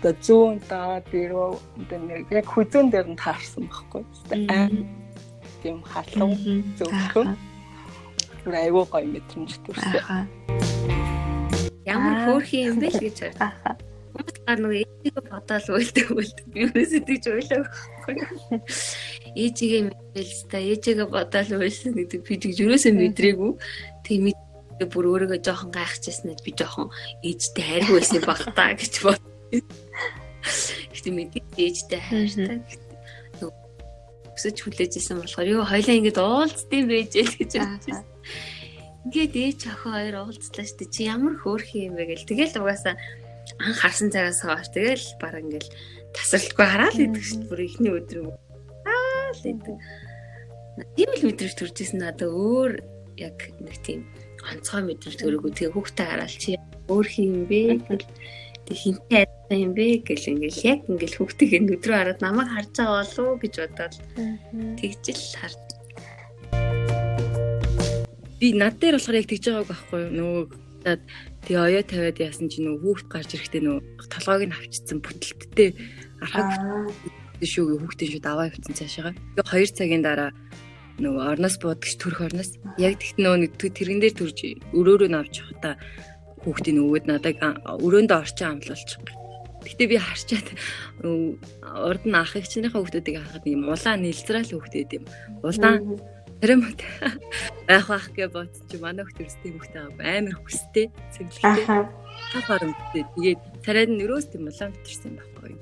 та 0.00 0.10
зүүн 0.24 0.60
та 0.68 1.00
дөрөв 1.12 1.60
нэг 1.92 2.32
яг 2.32 2.46
хүзүүн 2.48 2.88
дээр 2.92 3.08
нь 3.12 3.20
таарсан 3.20 3.68
байхгүй. 3.68 4.02
Тийм 5.60 5.84
халуун 5.84 6.64
зөвхөн 6.80 7.36
айгүй 8.48 8.84
гоё 8.88 9.06
мэдрэмж 9.12 9.52
төрсөн. 9.68 10.24
Ямар 11.84 12.16
хөөрхи 12.24 12.64
юм 12.68 12.80
бэ 12.80 12.88
л 12.88 13.00
гэж 13.04 13.16
байна. 13.36 13.76
Гар 14.46 14.58
нөгөө 14.58 14.82
ээжигээ 14.82 15.24
бодоол 15.30 15.68
үйлдэх 15.76 16.08
үйлдэх 16.10 16.46
би 16.50 16.60
өөрөөсөө 16.66 17.02
тийж 17.06 17.24
ойлоо. 17.30 17.64
Ээжигээ 19.36 19.82
мэдвэл 19.86 20.34
та 20.50 20.58
ээжигээ 20.58 21.06
бодоол 21.06 21.50
үйлсэн 21.60 21.92
гэдэг 21.94 22.20
би 22.26 22.34
тийж 22.40 22.56
өрөөсөө 22.64 22.92
мэдрээгүй. 22.96 23.52
Тийм 24.80 24.88
бүр 24.88 25.06
өөрийгөө 25.12 25.44
жоохон 25.44 25.70
гайхчихсан 25.76 26.32
би 26.40 26.52
жоохон 26.56 26.88
ээжтэй 27.20 27.64
хайргүй 27.68 28.00
байсан 28.00 28.24
баг 28.24 28.40
та 28.56 28.72
гэж 28.72 28.94
бод. 29.04 29.20
Гэтэ 30.96 31.10
мэдээ 31.12 31.44
ээжтэй 31.60 32.00
хайртай. 32.00 32.64
Өсөж 34.32 34.56
хүлээжсэн 34.64 35.20
болохоор 35.20 35.52
юу 35.52 35.62
хоёлаа 35.68 35.96
ингэж 36.00 36.16
уулздсан 36.16 36.84
байж 36.88 37.12
л 37.12 37.36
гэж 37.36 37.52
бодчихсон. 37.60 38.08
Ингээд 39.04 39.34
ээж 39.36 39.60
охин 39.68 39.92
хоёр 39.92 40.14
уулзлаа 40.24 40.64
штэ 40.64 40.88
чи 40.88 41.08
ямар 41.12 41.36
хөөрхөн 41.36 41.92
юм 41.92 41.94
бэ 42.00 42.04
гэл 42.16 42.24
тэгэл 42.24 42.60
угаасаа 42.64 42.96
ан 43.60 43.72
харсан 43.76 44.08
цагаас 44.08 44.40
хойш 44.40 44.68
тэгэл 44.72 45.06
баг 45.20 45.40
ингээл 45.44 45.72
тасралтгүй 46.16 46.66
хараад 46.68 46.96
идэх 46.96 47.24
шүү 47.24 47.40
дээ. 47.44 47.48
Бүр 47.52 47.60
ихний 47.64 47.92
өдөр 47.96 48.18
аа 48.88 49.28
л 49.36 49.44
идэг. 49.44 49.76
Тийм 50.96 51.10
л 51.16 51.24
мэдрэж 51.28 51.54
төрж 51.56 51.76
исэн 51.84 52.00
надад 52.00 52.32
өөр 52.32 52.72
яг 53.20 53.36
нэг 53.60 53.76
тийм 53.84 54.08
онцгой 54.48 54.82
мэдрэмж 54.88 55.16
төрөөгөө 55.20 55.52
тэгээ 55.52 55.74
хүүхдээ 55.74 56.06
хараад 56.08 56.34
чи 56.40 56.50
өөр 56.88 57.06
хин 57.06 57.34
бэ 57.50 57.62
гэл 57.88 58.06
тэг 58.66 58.76
хинтэй 58.80 59.20
адилхан 59.24 59.60
юм 59.60 59.72
бэ 59.76 59.86
гэл 60.06 60.30
ингээл 60.32 60.60
яг 60.72 60.80
ингээл 60.88 61.18
хүүхдийг 61.18 61.50
энэ 61.58 61.72
өдрөө 61.76 61.96
хараад 61.98 62.20
намайг 62.24 62.48
харж 62.54 62.70
байгаа 62.76 63.04
болов 63.04 63.38
гэж 63.42 63.54
бодоод 63.60 63.94
тэгжил 64.80 65.22
хар 65.40 65.52
би 68.40 68.48
над 68.56 68.74
дээр 68.80 68.96
болохоор 68.96 69.20
яг 69.20 69.26
тэгж 69.28 69.44
байгааг 69.46 69.68
байхгүй 69.68 70.02
нөгөө 70.16 70.44
Тэгээ 70.80 71.60
оёо 71.60 71.82
тавиад 71.84 72.18
яасан 72.20 72.48
чи 72.48 72.64
нөгөө 72.64 72.80
хүүхд 72.80 73.06
гарч 73.12 73.30
ирэхдээ 73.36 73.62
нөгөө 73.64 73.84
толгойг 74.12 74.48
нь 74.48 74.56
авчицсан 74.56 74.98
бүтэлттэй 75.04 75.70
архаг 76.24 76.48
шүүгээ 77.44 77.80
хүүхдийн 77.80 78.10
шууд 78.16 78.26
аваа 78.28 78.48
явцсан 78.48 78.74
цаашаага. 78.76 79.12
Тэгээ 79.36 79.72
2 79.72 79.76
цагийн 79.76 80.04
дараа 80.04 80.30
нөгөө 80.98 81.24
орноос 81.36 81.56
буудагч 81.62 81.94
төрөх 82.00 82.32
орноос 82.32 82.58
яг 82.82 82.98
тэгт 82.98 83.18
нөгөө 83.22 83.54
тэрэн 83.60 84.00
дээр 84.02 84.14
төрж 84.18 84.38
өрөөрөө 84.74 85.10
навч 85.14 85.34
явахта 85.38 85.78
хүүхдийн 86.42 86.82
өвөд 86.82 87.04
надад 87.06 87.38
өрөөндөө 87.84 88.18
орчин 88.18 88.58
амлуулчих. 88.58 88.98
Гэтэ 89.60 89.84
би 89.92 89.96
харчаад 90.00 90.48
урд 91.04 92.04
нь 92.08 92.16
ах 92.16 92.32
эгчнийхээ 92.32 92.72
хүүхдүүдийг 92.80 93.16
харахад 93.20 93.44
юм 93.44 93.68
улаан 93.68 94.00
нэлзраал 94.00 94.48
хүүхдүүд 94.48 94.90
юм. 94.96 95.04
Улаан 95.44 96.00
Тэрэм 96.40 96.64
байх 97.68 97.84
байх 97.92 98.08
гэж 98.16 98.32
бодсон 98.32 98.64
чи 98.72 98.80
манай 98.80 99.04
хөлт 99.04 99.28
өстэй 99.28 99.52
хөлтэй 99.52 99.84
амар 99.84 100.36
хүстэй 100.40 100.86
цэглэлтэй. 101.12 101.84
Та 102.32 102.40
харамттай. 102.48 103.04
Тэгээд 103.12 103.40
царайд 103.60 103.92
нь 103.92 104.00
өрөөс 104.08 104.32
тийм 104.32 104.48
улаан 104.48 104.72
битэрсэн 104.72 105.20
байхгүй. 105.20 105.52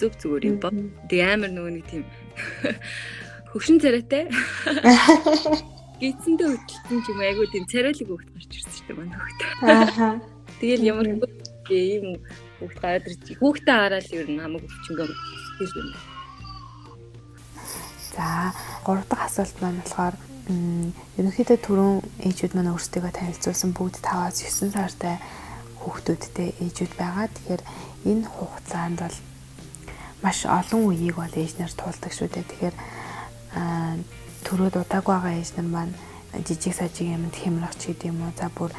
Зүг 0.00 0.12
зүгээр 0.16 0.48
юм 0.48 0.56
бо. 0.56 0.72
Тэг 1.04 1.20
амар 1.20 1.52
нөгөө 1.52 1.72
нэг 1.76 1.84
тийм 1.92 2.08
хөвшин 3.52 3.78
царайтай. 3.82 4.30
Гитсэндээ 6.00 6.48
хөдөлсөн 6.48 6.98
ч 7.04 7.06
юм 7.12 7.20
айгу 7.20 7.44
тийм 7.52 7.64
царайлаг 7.68 8.08
хөлт 8.08 8.30
гарч 8.32 8.52
ирсэн 8.56 8.72
шүү 8.72 8.86
дээ 8.88 8.96
манай 8.96 9.18
хөлт. 9.20 9.40
Аа. 9.68 10.16
Тэгэл 10.60 10.88
ямар 10.88 11.06
ийм 11.12 11.20
хөлт 12.60 12.78
гараад 12.80 13.04
ирчих. 13.10 13.36
Хүүхдээ 13.40 13.76
хараад 13.76 14.06
ер 14.14 14.28
нь 14.30 14.40
хамаг 14.40 14.64
өвчнгөө 14.64 15.06
тийм 15.60 15.70
юм. 15.76 15.88
За, 18.16 18.52
гурав 18.84 19.06
дахь 19.08 19.26
асуулт 19.28 19.56
маань 19.60 19.80
болохоор 19.84 20.16
ерөнхийдөө 21.18 21.58
түрүүн 21.62 21.96
ээжүүд 22.26 22.52
маань 22.56 22.72
өөрсдөө 22.74 23.12
танилцуулсан 23.14 23.70
бүгд 23.76 24.02
5-аас 24.02 24.40
9 24.40 24.74
сартай 24.74 25.16
хүүхдүүдтэй 25.80 26.48
ээжүүд 26.64 26.92
байгаа. 26.98 27.28
Тэгэхээр 27.30 27.62
энэ 28.10 28.24
хугацаанд 28.26 28.98
бол 29.04 29.16
маш 30.24 30.38
олон 30.44 30.80
үеийг 30.90 31.16
бол 31.16 31.34
ээжнэр 31.38 31.72
туулдаг 31.76 32.12
шүү 32.12 32.28
дээ. 32.34 32.50
Тэгэхээр 32.50 32.76
төрөөд 33.54 34.74
удаагүй 34.82 35.14
байгаа 35.14 35.34
ээжнэр 35.38 35.68
маань 35.68 35.94
жижиг 36.46 36.74
сажиг 36.74 37.10
юмд 37.10 37.34
хямрах 37.34 37.74
ч 37.74 37.90
гэдэм 37.90 38.14
юм 38.14 38.30
уу. 38.30 38.32
За 38.38 38.48
бүр 38.50 38.70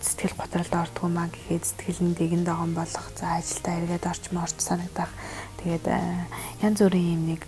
сэтгэл 0.00 0.38
готролд 0.38 0.72
ордгоо 0.72 1.08
маа 1.10 1.28
гэхэд 1.28 1.64
сэтгэл 1.64 2.00
нь 2.06 2.16
дэгэн 2.16 2.44
дагон 2.44 2.72
болох. 2.72 3.06
За 3.18 3.36
ажилдаа 3.36 3.74
эргээд 3.80 4.04
орч 4.06 4.24
морч 4.32 4.56
санагдах. 4.58 5.12
Тэгээд 5.60 5.84
янз 6.62 6.78
бүрийн 6.80 7.12
юм 7.16 7.22
нэг 7.36 7.42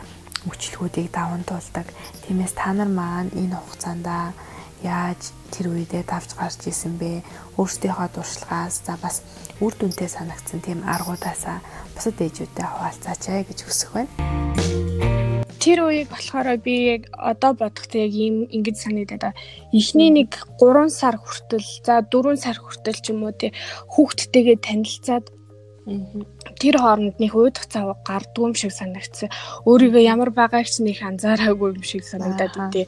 мөчлгүүдийг 0.45 1.09
даван 1.13 1.43
туулдаг. 1.49 1.87
Тиймээс 2.27 2.55
та 2.59 2.73
нар 2.73 2.91
маань 2.91 3.33
энэ 3.33 3.57
хугацаанд 3.57 4.07
яаж 4.83 5.35
тэр 5.51 5.75
үедээ 5.75 6.05
давж 6.07 6.39
гарч 6.39 6.71
исэн 6.71 6.99
бэ? 7.01 7.23
Өөрсдийнхөө 7.59 8.09
дуршлагаас 8.15 8.87
за 8.87 8.95
бас 9.03 9.23
үр 9.59 9.75
дүнтэй 9.75 10.07
санагдсан 10.07 10.63
тийм 10.63 10.87
аргуудаасаа 10.87 11.59
бусад 11.95 12.21
ээжүүдтэй 12.23 12.67
хуваалцаач 12.67 13.23
гэж 13.49 13.59
хүсэх 13.67 13.91
байна. 13.95 14.88
Тэр 15.69 15.85
үеийг 15.85 16.09
болохоор 16.09 16.57
би 16.65 16.97
яг 16.97 17.13
одоо 17.13 17.53
бодохдоо 17.53 18.09
яг 18.09 18.13
ийм 18.17 18.49
ингэж 18.49 18.89
санагдаад 18.89 19.37
эхний 19.69 20.09
нэг 20.09 20.33
3 20.57 20.89
сар 20.89 21.21
хүртэл 21.21 21.61
за 21.85 22.01
4 22.09 22.41
сар 22.41 22.57
хүртэл 22.57 22.97
ч 23.05 23.13
юм 23.13 23.29
уу 23.29 23.37
тий 23.37 23.53
хүүхдтэйгээ 23.93 24.65
танилцаад 24.65 25.29
Тэр 26.59 26.77
хооронд 26.79 27.17
нэг 27.17 27.33
уудах 27.33 27.65
цав 27.65 27.97
гардгүй 28.05 28.45
юм 28.51 28.55
шиг 28.55 28.73
санагдсан. 28.77 29.33
Өөрийгөө 29.65 30.03
ямар 30.05 30.31
байгааг 30.37 30.69
ч 30.69 30.85
нэг 30.85 31.01
анзаараагүй 31.01 31.79
юм 31.79 31.85
шиг 31.87 32.05
санагдаад 32.05 32.55
үгүй. 32.57 32.85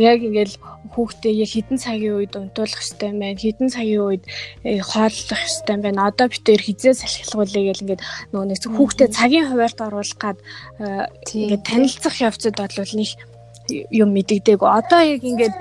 Яг 0.00 0.24
ингээл 0.24 0.56
хүүхдээ 0.96 1.34
яг 1.44 1.50
хідэн 1.52 1.78
цагийн 1.78 2.16
үед 2.16 2.32
унтуулах 2.32 2.80
хэрэгтэй 2.80 3.12
байна. 3.12 3.36
Хідэн 3.36 3.68
цагийн 3.68 4.02
үед 4.08 4.24
э, 4.64 4.80
хооллох 4.80 5.36
хэрэгтэй 5.36 5.76
байна. 5.84 6.08
Одоо 6.08 6.26
битээр 6.32 6.62
хизээ 6.64 6.94
салхилгуулъя 6.96 7.62
гэл 7.68 7.84
ингээд 7.84 8.04
нөгөө 8.32 8.46
нэг 8.48 8.58
хүүхдээ 8.64 9.08
цагийн 9.12 9.46
хуваарьд 9.52 9.80
оруулах 9.84 10.16
гад 10.16 10.38
э, 10.80 11.12
ингээд 11.36 11.68
танилцах 11.68 12.16
явцад 12.24 12.56
бол 12.56 12.92
нэг 12.96 13.10
юм 13.72 14.10
мэдэгдээг. 14.14 14.60
Одоо 14.60 15.00
яг 15.00 15.22
ингээд 15.22 15.56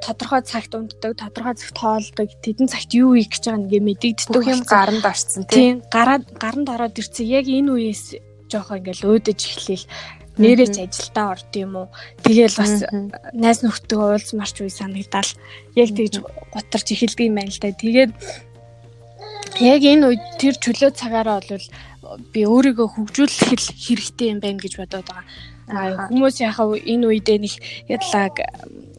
тодорхой 0.00 0.42
цагт 0.42 0.72
унтдаг, 0.74 1.16
тодорхой 1.16 1.54
цагт 1.54 1.76
хоолдог, 1.78 2.28
тэдэн 2.42 2.68
цагт 2.68 2.90
юу 2.96 3.14
хийх 3.14 3.30
гэж 3.30 3.44
байгааг 3.46 3.64
ингээд 3.68 3.88
мэдэгддэг 3.88 4.44
юм 4.48 4.60
гаранд 4.64 5.04
орцсон 5.04 5.44
тийм. 5.46 5.82
Гараад 5.92 6.24
гаранд 6.36 6.68
ороод 6.68 6.98
ирсэн. 6.98 7.28
Яг 7.28 7.46
энэ 7.46 7.70
үеэс 7.72 8.04
жоохон 8.50 8.80
ингээд 8.80 9.04
өөдөж 9.04 9.40
эхлээл 9.40 9.86
нэрэж 10.38 10.74
ажилдаа 10.80 11.36
орд 11.36 11.52
юм 11.56 11.72
уу. 11.76 11.88
Тэгэл 12.24 12.56
бас 12.56 12.88
найз 13.36 13.60
нөхдөд 13.60 13.92
уулзмарч 13.92 14.64
үе 14.64 14.72
санагдал 14.72 15.28
яг 15.76 15.88
тэгж 15.92 16.24
гутарч 16.52 16.86
эхэлдэг 16.96 17.28
юм 17.28 17.36
байна 17.36 17.52
л 17.52 17.60
да. 17.60 17.68
Тэгээд 17.72 18.12
яг 19.60 19.80
энэ 19.84 20.06
үед 20.08 20.24
тэр 20.40 20.54
чөлөө 20.56 20.90
цагаараа 20.96 21.44
бол 21.44 21.68
би 22.32 22.40
өөрийгөө 22.48 22.88
хөгжүүлэх 22.96 23.60
хэрэгтэй 23.76 24.32
юм 24.32 24.40
байна 24.40 24.60
гэж 24.60 24.80
бодоод 24.80 25.04
байгаа. 25.04 25.24
Хүмүүс 25.72 26.36
яхаа 26.44 26.76
энэ 26.76 27.06
үедээ 27.08 27.38
нэг 27.40 27.54
ядлаг 27.88 28.34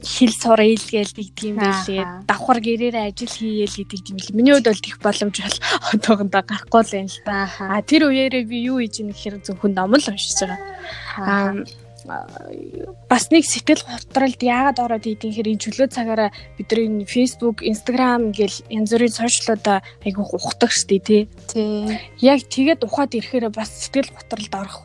хэл 0.04 0.34
сурал 0.36 0.76
гээл 0.76 1.14
гэдэг 1.16 1.46
юм 1.48 1.58
байлээ. 1.64 2.28
Давхар 2.28 2.60
гэрээр 2.60 2.98
ажил 3.08 3.32
хийгээл 3.32 3.78
гэдэг 3.88 4.04
юм 4.12 4.18
л. 4.20 4.36
Миний 4.36 4.54
хувьд 4.54 4.68
бол 4.68 4.84
тех 4.84 4.98
боломж 5.00 5.36
бол 5.40 5.58
одоохондоо 5.96 6.44
гарахгүй 6.44 6.82
л 6.84 6.98
юм 7.00 7.08
л 7.08 7.20
та. 7.24 7.48
Аа 7.62 7.82
тэр 7.82 8.12
үеэрээ 8.12 8.44
би 8.44 8.68
юу 8.68 8.84
хийж 8.84 9.00
ийм 9.00 9.16
хэрэг 9.16 9.48
зөвхөн 9.48 9.74
ном 9.74 9.96
л 9.96 10.04
уншиж 10.04 10.44
байгаа. 10.44 11.64
Бас 12.06 13.32
нэг 13.32 13.48
сэтгэл 13.48 13.84
готролд 13.84 14.42
яагаад 14.44 14.80
ороод 14.80 15.06
идэм 15.08 15.32
хэрэг 15.32 15.60
чөлөө 15.64 15.88
цагаараа 15.92 16.30
бидний 16.60 17.08
Facebook, 17.08 17.64
Instagram 17.64 18.36
гэл 18.36 18.58
янз 18.68 18.92
бүрийн 18.92 19.16
сошиалуудаа 19.16 19.80
айгу 20.04 20.28
ухдаг 20.28 20.72
штий 20.72 21.00
тий. 21.00 21.30
Тий. 21.48 22.00
Яг 22.20 22.44
тэгээд 22.48 22.84
ухаад 22.84 23.16
ирэхээр 23.16 23.50
бас 23.54 23.72
сэтгэл 23.72 24.12
готролд 24.12 24.54
орох 24.54 24.80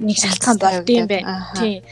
нэг 0.00 0.16
шалтгаан 0.20 0.58
болд 0.60 0.88
юм 0.88 1.06
байна. 1.08 1.48
Тий. 1.56 1.82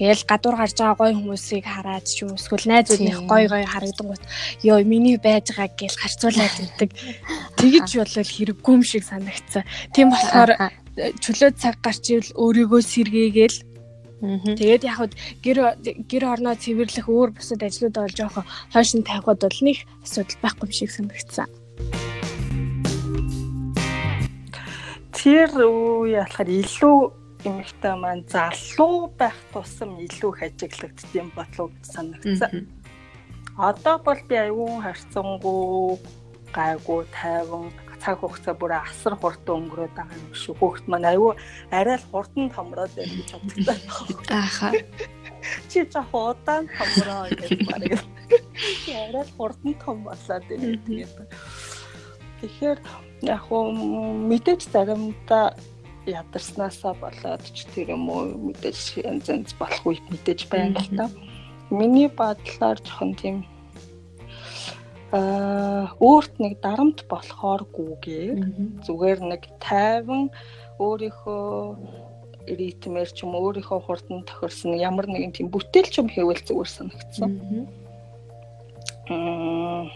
Гээл 0.00 0.24
гадуур 0.24 0.56
гарч 0.56 0.80
байгаа 0.80 0.96
гоё 0.96 1.12
хүмүүсийг 1.12 1.68
хараад 1.68 2.08
ч 2.08 2.24
юм 2.24 2.32
эсвэл 2.32 2.72
найзуудынх 2.72 3.28
гоё 3.28 3.52
гоё 3.52 3.68
харагдангууд 3.68 4.24
ёо 4.64 4.80
миний 4.80 5.20
байж 5.20 5.52
байгааг 5.52 5.76
гээл 5.76 6.00
харьцуулаад 6.00 6.56
өгдөг. 6.64 6.90
Тэгэж 7.60 7.88
болол 8.00 8.32
хэрэггүй 8.32 8.74
юм 8.80 8.80
шиг 8.80 9.04
санагцсан. 9.04 9.68
Тийм 9.92 10.08
болохоор 10.08 10.56
чөлөө 11.22 11.50
цаг 11.56 11.76
гарч 11.84 12.04
ивэл 12.12 12.30
өөрийгөө 12.36 12.80
сэргээгээл 12.84 13.58
Тэгээд 14.20 14.84
яг 14.84 14.96
хад 15.00 15.12
гэр 15.40 15.80
гэр 15.80 16.24
орноо 16.28 16.52
цэвэрлэх 16.52 17.08
өөр 17.08 17.32
бусад 17.32 17.64
ажлууд 17.64 17.96
бол 17.96 18.12
жоохон 18.12 18.44
хойшин 18.68 19.00
тавихад 19.00 19.40
бол 19.40 19.60
нэг 19.64 19.88
асуудал 20.04 20.36
байхгүй 20.44 20.68
юм 20.68 20.76
шиг 20.76 20.90
санагдсан. 20.92 21.48
Тэр 25.16 25.48
үе 25.56 26.20
болохоор 26.20 26.48
илүү 26.52 26.98
эмэгтэй 27.48 27.94
маань 27.96 28.28
залуу 28.28 29.08
байх 29.16 29.36
тусам 29.56 29.96
илүү 30.04 30.30
их 30.36 30.42
ажиглагдсан 30.52 31.32
бодлоо 31.32 31.72
санагдсан. 31.80 32.68
Одоо 33.56 33.96
бол 34.04 34.20
би 34.28 34.36
аюун 34.36 34.84
харьцангуй 34.84 35.96
гайгүй 36.52 37.08
тайван 37.08 37.72
цаг 38.00 38.20
хугацаа 38.20 38.54
бүр 38.56 38.72
асар 38.80 39.14
хурдан 39.20 39.68
өнгөрөөд 39.68 39.94
байгаа 39.94 40.16
юм 40.16 40.32
шүү. 40.32 40.54
Хүүхэд 40.56 40.86
маань 40.88 41.08
аюу 41.12 41.36
арай 41.70 41.96
л 42.00 42.08
хурдан 42.10 42.48
томроод 42.50 42.92
байна 42.96 43.14
гэж 43.20 43.30
боддог. 43.68 44.08
Ааха. 44.32 44.68
Чи 45.68 45.84
жоо 45.92 46.32
удаан 46.32 46.64
томроо 46.72 47.28
гэж 47.28 47.50
бараг. 47.68 48.00
Чи 48.84 48.92
арай 48.96 49.24
л 49.24 49.34
хурдан 49.36 49.72
том 49.84 49.98
болоод 50.08 50.44
байна 50.48 50.80
тэгээд. 50.88 51.16
Тэгэхээр 52.40 52.78
яг 53.28 53.40
хөө 53.44 53.62
мэдээж 54.28 54.60
заримдаа 54.72 55.52
ядарснаасаа 56.08 56.96
болоод 56.96 57.44
ч 57.52 57.68
тэр 57.72 57.92
юм 57.92 58.08
уу 58.08 58.24
мэдээж 58.48 59.04
янз 59.04 59.28
янз 59.28 59.52
болох 59.60 59.84
үед 59.84 60.04
мэдээж 60.08 60.48
байна 60.48 60.80
л 60.80 60.90
та. 60.96 61.06
Миний 61.68 62.08
бодлоор 62.08 62.80
жоохон 62.80 63.12
тийм 63.14 63.36
аа 65.12 65.90
өөрт 65.98 66.34
нэг 66.38 66.54
дарамт 66.62 67.06
болохооргүйгээр 67.10 68.38
зүгээр 68.86 69.20
нэг 69.26 69.42
тайван 69.58 70.30
өөрийнхөө 70.78 71.76
ритмээр 72.46 73.10
ч 73.10 73.18
юм 73.26 73.34
өөрийнхөө 73.34 73.80
хурдан 73.84 74.22
тохирсон 74.28 74.78
ямар 74.78 75.06
нэгэн 75.10 75.34
тийм 75.34 75.48
бүтээлч 75.50 75.94
юм 75.98 76.08
хийвэл 76.10 76.46
зүгээр 76.46 76.70
санагдсан. 76.70 77.30
Аа 79.10 79.90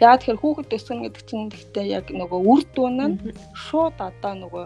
яа 0.00 0.16
тэгэхээр 0.16 0.40
хүүхэд 0.40 0.74
өсгөн 0.76 1.00
гэдэг 1.04 1.24
чинь 1.28 1.48
гэхдээ 1.52 1.86
яг 1.98 2.06
нөгөө 2.12 2.40
үр 2.52 2.62
дүн 2.74 2.96
нь 3.08 3.16
шууд 3.56 3.96
одоо 3.96 4.32
нөгөө 4.36 4.64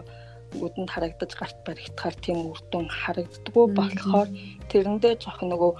нүдэнд 0.59 0.89
харагдаж 0.91 1.31
гарт 1.35 1.57
баригдахаар 1.67 2.15
тийм 2.23 2.39
үр 2.51 2.59
дүн 2.71 2.87
харагддггүй 2.87 3.65
болохоор 3.75 4.29
тэрэндээ 4.71 5.13
жоох 5.23 5.39
нөгөө 5.43 5.71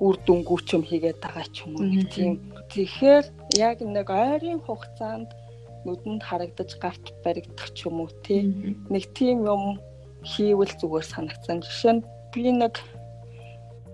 үр 0.00 0.16
дүнгүүч 0.26 0.66
юм 0.76 0.82
хийгээд 0.88 1.18
байгаа 1.20 1.46
ч 1.52 1.68
юм 1.68 1.76
уу 1.76 1.84
нэг 1.84 2.08
тийм 2.14 2.32
тэгэхээр 2.72 3.24
яг 3.60 3.78
нэг 3.84 4.08
ойрын 4.08 4.60
хугацаанд 4.64 5.30
нүдэнд 5.84 6.22
харагдаж 6.22 6.70
гарт 6.82 7.04
баригдах 7.24 7.72
ч 7.72 7.88
юм 7.88 8.04
уу 8.04 8.10
тий. 8.24 8.44
Нэг 8.92 9.04
тийм 9.16 9.48
юм 9.48 9.80
хийвэл 10.24 10.72
зүгээр 10.76 11.06
санагцсан 11.08 11.64
жишээ 11.64 11.94
нь 11.96 12.06
би 12.32 12.52
нэг 12.52 12.76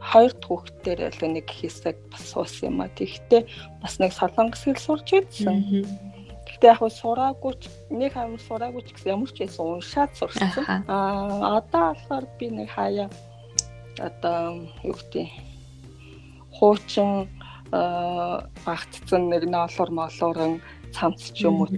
хоёр 0.02 0.34
хүүхдээр 0.42 1.00
л 1.14 1.22
нэг 1.30 1.46
хэсэг 1.46 1.96
бас 2.10 2.24
суусан 2.34 2.74
юм 2.74 2.78
а 2.82 2.90
тэгтээ 2.90 3.46
бас 3.82 3.94
нэг 4.02 4.12
солонгос 4.12 4.62
хэл 4.66 4.82
сурч 4.82 5.08
ирсэн. 5.14 5.86
Гэтэ 6.46 6.66
яг 6.74 6.82
сураагүй 6.82 7.54
ч 7.58 7.70
нэг 7.90 8.14
амар 8.18 8.42
сураагүй 8.42 8.82
ч 8.82 8.90
гэсэн 8.94 9.14
ямар 9.14 9.30
ч 9.30 9.38
байсан 9.46 9.66
уншаад 9.66 10.10
сурсан. 10.18 10.50
Аа 10.90 11.62
одоо 11.62 11.94
болохоор 11.94 12.26
би 12.38 12.46
нэг 12.50 12.70
хаяа 12.74 13.10
одоо 14.02 14.66
юу 14.82 14.94
гэдэг 14.94 15.30
хуучин 16.56 17.28
багтцсан 18.66 19.22
нэг 19.32 19.44
ноолор 19.50 19.90
молорон 19.90 20.52
цамц 20.94 21.32
ч 21.34 21.44
юм 21.48 21.60
уу 21.62 21.68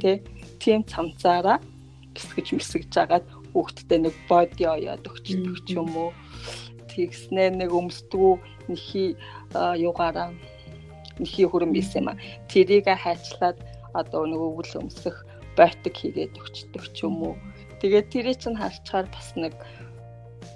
тийм 0.63 0.81
цамцаараа 0.85 1.59
гисгэж 2.15 2.47
мэсгэж 2.59 2.93
агаад 3.03 3.27
хүүхдтэй 3.53 3.99
нэг 4.05 4.15
боди 4.29 4.65
оёод 4.67 5.03
өгчдөг 5.09 5.57
ч 5.67 5.69
юм 5.79 5.91
уу. 5.97 6.11
Тэгснээр 6.91 7.55
нэг 7.63 7.71
өмсдгүү 7.73 8.33
нэхий 8.69 9.15
югаараа 9.89 10.35
нэхий 11.23 11.47
хөрөн 11.49 11.73
бисэн 11.73 12.03
юм 12.03 12.09
а 12.13 12.21
тэрийг 12.51 12.87
хайчлаад 12.91 13.59
одоо 13.95 14.23
нөгөө 14.27 14.51
үл 14.61 14.73
өмсөх 14.83 15.17
бойтог 15.57 15.95
хийгээд 15.95 16.39
өгчдөг 16.39 16.85
ч 16.95 17.07
юм 17.07 17.17
уу. 17.23 17.35
Тэгээд 17.81 18.11
тэрий 18.13 18.37
чинь 18.37 18.59
харчаар 18.59 19.07
бас 19.15 19.29
нэг 19.39 19.55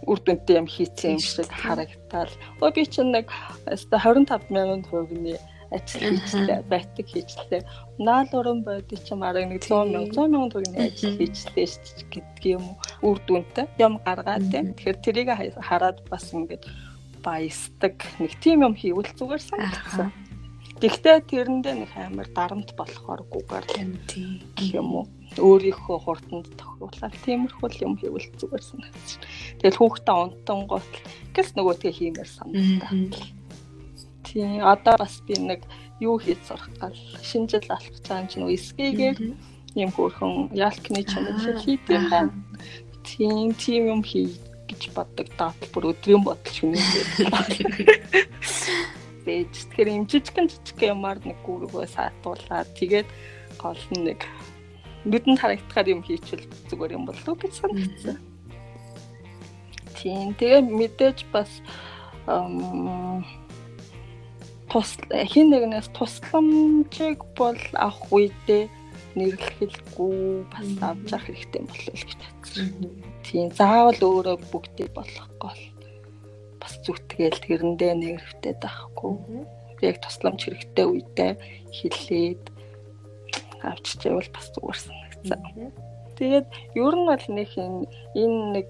үр 0.07 0.19
дүнтэй 0.19 0.59
юм 0.59 0.67
хийцэн 0.67 1.17
юм 1.17 1.23
шиг 1.23 1.49
харагдтал. 1.49 2.33
Өө 2.59 2.71
би 2.75 2.83
чинь 2.87 3.15
нэг 3.15 3.31
өстой 3.71 3.99
25 4.03 4.51
мянган 4.51 4.83
төгрөгийн 4.87 5.39
ажил 5.73 6.03
хийжлээ, 6.03 6.61
байтаг 6.69 7.07
хийжлээ. 7.07 7.63
Наал 7.99 8.31
уран 8.33 8.61
боди 8.67 8.97
ч 8.99 9.15
юм 9.15 9.23
арга 9.23 9.47
нэг 9.47 9.63
100 9.63 9.95
мянган 9.95 10.11
100 10.11 10.33
мянган 10.33 10.51
төгрөгийн 10.53 10.87
ажил 10.91 11.17
хийжлээ 11.17 11.67
шүү 11.71 11.83
дээ 11.87 12.09
гэдэг 12.13 12.45
юм 12.57 12.65
үр 13.07 13.19
дүнтэй 13.27 13.67
юм 13.79 13.95
гаргаад 14.05 14.45
тийм. 14.51 14.75
Тэгэхээр 14.75 14.99
тэрийг 15.01 15.29
хараад 15.63 15.99
бас 16.11 16.27
ингээд 16.35 16.65
баясдаг 17.23 17.97
нэг 18.19 18.33
тийм 18.43 18.67
юм 18.67 18.75
хийвэл 18.75 19.13
зүгээр 19.17 19.43
санагдсан. 19.43 20.11
Гэхдээ 20.83 21.19
тэрэндээ 21.31 21.75
нэг 21.79 21.91
амар 21.95 22.29
дарамт 22.35 22.75
болохооргүйгээр 22.75 23.67
тийм 24.11 24.43
юм 24.75 24.89
уу 24.99 25.07
өөрийнхөө 25.39 25.99
хурданд 26.03 26.49
тохируулаад 26.59 27.15
тиймэрхүү 27.25 27.69
юм 27.87 27.95
хийвэл 28.01 28.29
зүгээр 28.37 28.63
санагдаж. 28.63 29.11
Тэгэл 29.61 29.81
хүүхдээ 29.81 30.17
унтангуут 30.19 30.93
гэс 31.33 31.55
нөгөө 31.57 31.75
тэгээ 31.81 31.99
хиймээр 31.99 32.31
санагдаа. 32.31 32.93
Тийм 34.27 34.65
одоо 34.65 34.95
бас 34.99 35.21
би 35.27 35.35
нэг 35.37 35.65
юу 36.01 36.19
хийж 36.19 36.41
сурах 36.49 36.69
гал 36.81 36.97
шинэ 37.23 37.49
жил 37.49 37.69
алхах 37.69 37.99
цаан 38.03 38.27
ч 38.29 38.41
нөгөө 38.41 38.59
скигээр 38.59 39.19
юм 39.77 39.91
хөөрхөн 39.93 40.53
ялкны 40.53 41.01
чанар 41.05 41.37
шиг 41.41 41.59
хийдэм 41.65 42.03
байна. 42.11 42.33
Тийм 43.05 43.53
тийм 43.55 43.83
юм 43.93 44.03
хий 44.03 44.33
гэж 44.69 44.93
боддог 44.97 45.29
даатал 45.37 45.71
бүр 45.73 45.93
өдрийн 45.93 46.23
бодол 46.25 46.59
нэг. 46.73 46.83
Бэж 49.25 49.53
тэгэхээр 49.69 49.89
юм 49.97 50.05
жижигэн 50.09 50.49
жижиг 50.49 50.81
юмар 50.81 51.19
нэг 51.25 51.39
гүргөө 51.45 51.87
саатуулаад 51.87 52.69
тэгээд 52.79 53.09
гол 53.59 53.83
нь 53.95 54.13
нэг 54.13 54.21
нүдэнд 55.05 55.39
харагдахаар 55.41 55.89
юм 55.93 56.03
хийчихвэл 56.07 56.47
зүгээр 56.71 56.97
юм 56.97 57.05
болов 57.07 57.27
уу 57.27 57.39
гэж 57.39 57.53
санагдсан. 57.59 58.17
Тийм. 59.99 60.35
Тэгээ 60.39 60.63
мэдээж 60.67 61.19
бас 61.35 61.51
тус 64.71 64.91
хин 65.11 65.47
нэгнээс 65.51 65.91
тусламжийг 65.95 67.21
бол 67.39 67.61
авах 67.79 68.07
үедээ 68.11 68.71
нэрлэхэлгүй 69.19 70.47
бас 70.49 70.69
авч 70.81 71.07
явах 71.13 71.27
хэрэгтэй 71.29 71.63
болов 71.67 71.99
гэж 72.03 72.19
бодсон. 72.19 72.69
Тийм. 73.27 73.47
Заавал 73.53 74.01
өөрөө 74.01 74.37
бүгдийг 74.51 74.91
болохгүй 74.97 75.39
бол 75.43 75.63
бас 76.63 76.75
зүтгэл 76.87 77.43
тэрэндээ 77.43 77.93
нэрвтэй 77.99 78.55
байхгүй. 78.63 79.13
Яг 79.83 79.99
тусламж 79.99 80.47
хэрэгтэй 80.47 80.87
үедээ 80.87 81.33
хилээд 81.75 82.43
авчиж 83.71 84.01
байвал 84.03 84.31
бас 84.35 84.47
зүгээр 84.55 84.79
санагдсан. 84.83 85.41
Тэгээд 86.19 86.49
ер 86.77 86.95
нь 86.99 87.09
бол 87.09 87.27
нэг 87.31 87.51
энэ 87.59 88.41
нэг 88.57 88.69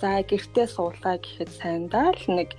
за 0.00 0.10
гэртээ 0.24 0.66
суулгаа 0.66 1.16
гэхэд 1.20 1.50
сайн 1.52 1.86
даа 1.92 2.10
л 2.10 2.26
нэг 2.32 2.50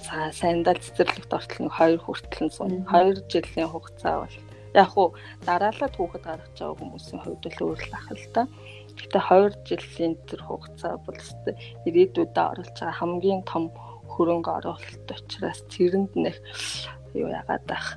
За 0.00 0.32
сайндаа 0.32 0.80
цэцэрлэгт 0.80 1.28
ортол 1.28 1.68
нэг 1.68 1.72
2 1.76 2.00
хүртэл 2.00 2.48
нь 2.48 2.54
суун. 2.54 2.88
2 2.88 3.20
жилийн 3.28 3.68
хугацаа 3.68 4.24
бол 4.24 4.36
яг 4.72 4.92
уу 4.96 5.12
дараалаад 5.44 5.94
хүүхэд 5.96 6.24
гаргаж 6.24 6.56
байгаа 6.56 6.78
хүмүүсийн 6.80 7.20
хувьд 7.20 7.44
л 7.52 7.64
өөр 7.68 7.80
л 7.84 7.96
ах 7.98 8.08
л 8.16 8.26
та. 8.32 8.42
Гэтэ 8.96 9.18
2 9.28 9.60
жилийн 9.68 10.14
тэр 10.24 10.40
хугацаа 10.48 10.96
бол 11.04 11.20
өстой 11.20 11.54
ирээдүйдээ 11.84 12.46
оруулж 12.48 12.76
байгаа 12.80 12.96
хамгийн 12.96 13.42
том 13.44 13.64
хөрөнгө 14.08 14.50
оруулалт 14.56 15.08
учраас 15.12 15.60
тэрэнд 15.68 16.12
нэг 16.16 16.36
юу 17.12 17.28
яагаад 17.28 17.68
ах 17.68 17.88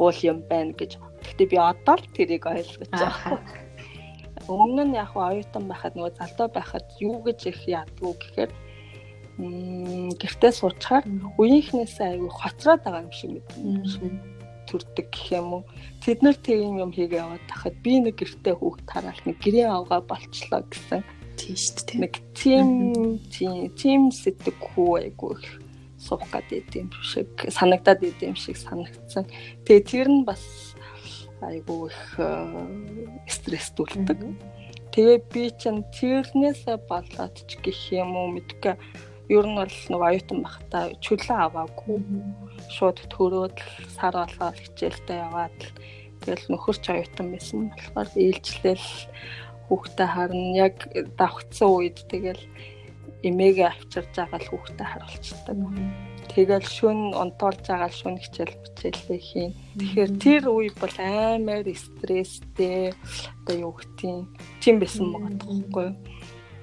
шаардлагагүй 0.00 0.24
юм 0.24 0.40
байна 0.48 0.72
гэж. 0.72 0.96
Гэтэ 1.20 1.44
би 1.50 1.56
одоо 1.56 1.96
л 1.96 2.06
тэрийг 2.16 2.46
ойлгож 2.48 2.88
байгаа. 2.88 3.40
Өмнө 4.48 4.84
нь 4.88 4.96
яг 4.96 5.12
оюутан 5.14 5.68
байхад 5.68 5.94
нөгөө 5.94 6.16
залдуу 6.16 6.48
байхад 6.48 6.86
юу 7.00 7.20
гэж 7.22 7.40
их 7.52 7.60
яадгүй 7.68 8.12
гэхээр 8.16 8.50
гэртээ 10.16 10.52
суучаар 10.56 11.04
үеийнхнээсээ 11.36 12.16
айгүй 12.16 12.32
хоцроод 12.32 12.80
байгаа 12.82 13.04
юм 13.04 13.12
шиг 13.12 13.30
мэдэн 13.36 14.16
төрдөг 14.66 15.06
гэх 15.12 15.28
юм 15.36 15.60
уу. 15.60 15.62
Тэд 16.00 16.24
нар 16.24 16.36
тийм 16.40 16.80
юм 16.80 16.90
хийгээ 16.92 17.20
яваад 17.20 17.44
тахад 17.46 17.76
би 17.84 18.00
нэг 18.00 18.16
гэртээ 18.16 18.54
хүүхд 18.56 18.84
тараал 18.88 19.22
нэг 19.28 19.36
гэрээ 19.44 19.68
авгаа 19.68 20.00
болчлоо 20.08 20.64
гэсэн. 20.64 21.04
Тийм 21.36 21.56
шүү 21.56 21.84
дээ. 21.84 22.00
Нэг 22.00 22.14
тийм 22.36 22.68
тийм 23.28 23.56
тийм 23.76 24.00
сэтгэхүй 24.10 25.12
айгүй 25.12 25.32
их 25.36 25.59
суух 26.00 26.24
гэдэг 26.32 26.72
юм 26.80 26.88
шиг 27.04 27.28
санагдаад 27.44 28.00
идэм 28.00 28.34
шиг 28.34 28.56
санагдсан. 28.56 29.28
Тэгээ 29.68 29.84
тэр 29.84 30.08
нь 30.08 30.24
бас 30.24 30.72
айгүй 31.44 31.92
их 31.92 32.04
стресстүүлдэг. 33.28 34.18
Тэгээ 34.90 35.18
би 35.28 35.44
чинь 35.60 35.84
тэрнээсээ 35.92 36.78
болоод 36.88 37.36
ч 37.46 37.60
гэх 37.60 37.92
юм 37.92 38.16
уу 38.16 38.32
мэдгүй 38.32 38.74
ер 39.30 39.46
нь 39.46 39.54
бол 39.54 39.76
нэг 39.92 40.02
оюутан 40.02 40.40
байхдаа 40.42 40.84
чөлөө 40.98 41.38
аваагүй. 41.46 41.98
Шууд 42.74 42.98
төрөөд 43.12 43.56
сар 43.94 44.14
болгоод 44.18 44.58
хичээлдээ 44.58 45.18
яваад 45.30 45.58
тэгэл 46.24 46.50
нөхөрч 46.50 46.84
оюутан 46.90 47.26
байсан 47.30 47.70
болохоор 47.70 48.10
ээлжлэл 48.18 48.88
хүүхдээ 49.70 50.08
харна 50.10 50.50
яг 50.58 50.76
давхцсан 51.14 51.70
үед 51.70 51.98
тэгэл 52.10 52.42
эмээгээ 53.26 53.68
авчирж 53.68 54.12
байгаа 54.16 54.40
л 54.40 54.50
хүүхдээ 54.50 54.86
харуулцдаг. 54.88 55.56
Тэгэл 56.30 56.62
шүн 56.62 57.00
унтуулж 57.18 57.64
байгаа 57.66 57.90
шүн 57.90 58.16
хичээл 58.22 58.54
хичээлээ 58.54 59.20
хийн. 59.20 59.52
Тэгэхээр 59.76 60.10
тэр 60.22 60.44
үе 60.46 60.70
бол 60.78 60.96
аймаар 60.96 61.66
стресстэй 61.66 62.94
одоо 63.42 63.56
юу 63.58 63.72
гэдгийг 63.74 64.30
тийм 64.62 64.78
байсан 64.78 65.10
юу. 65.10 65.90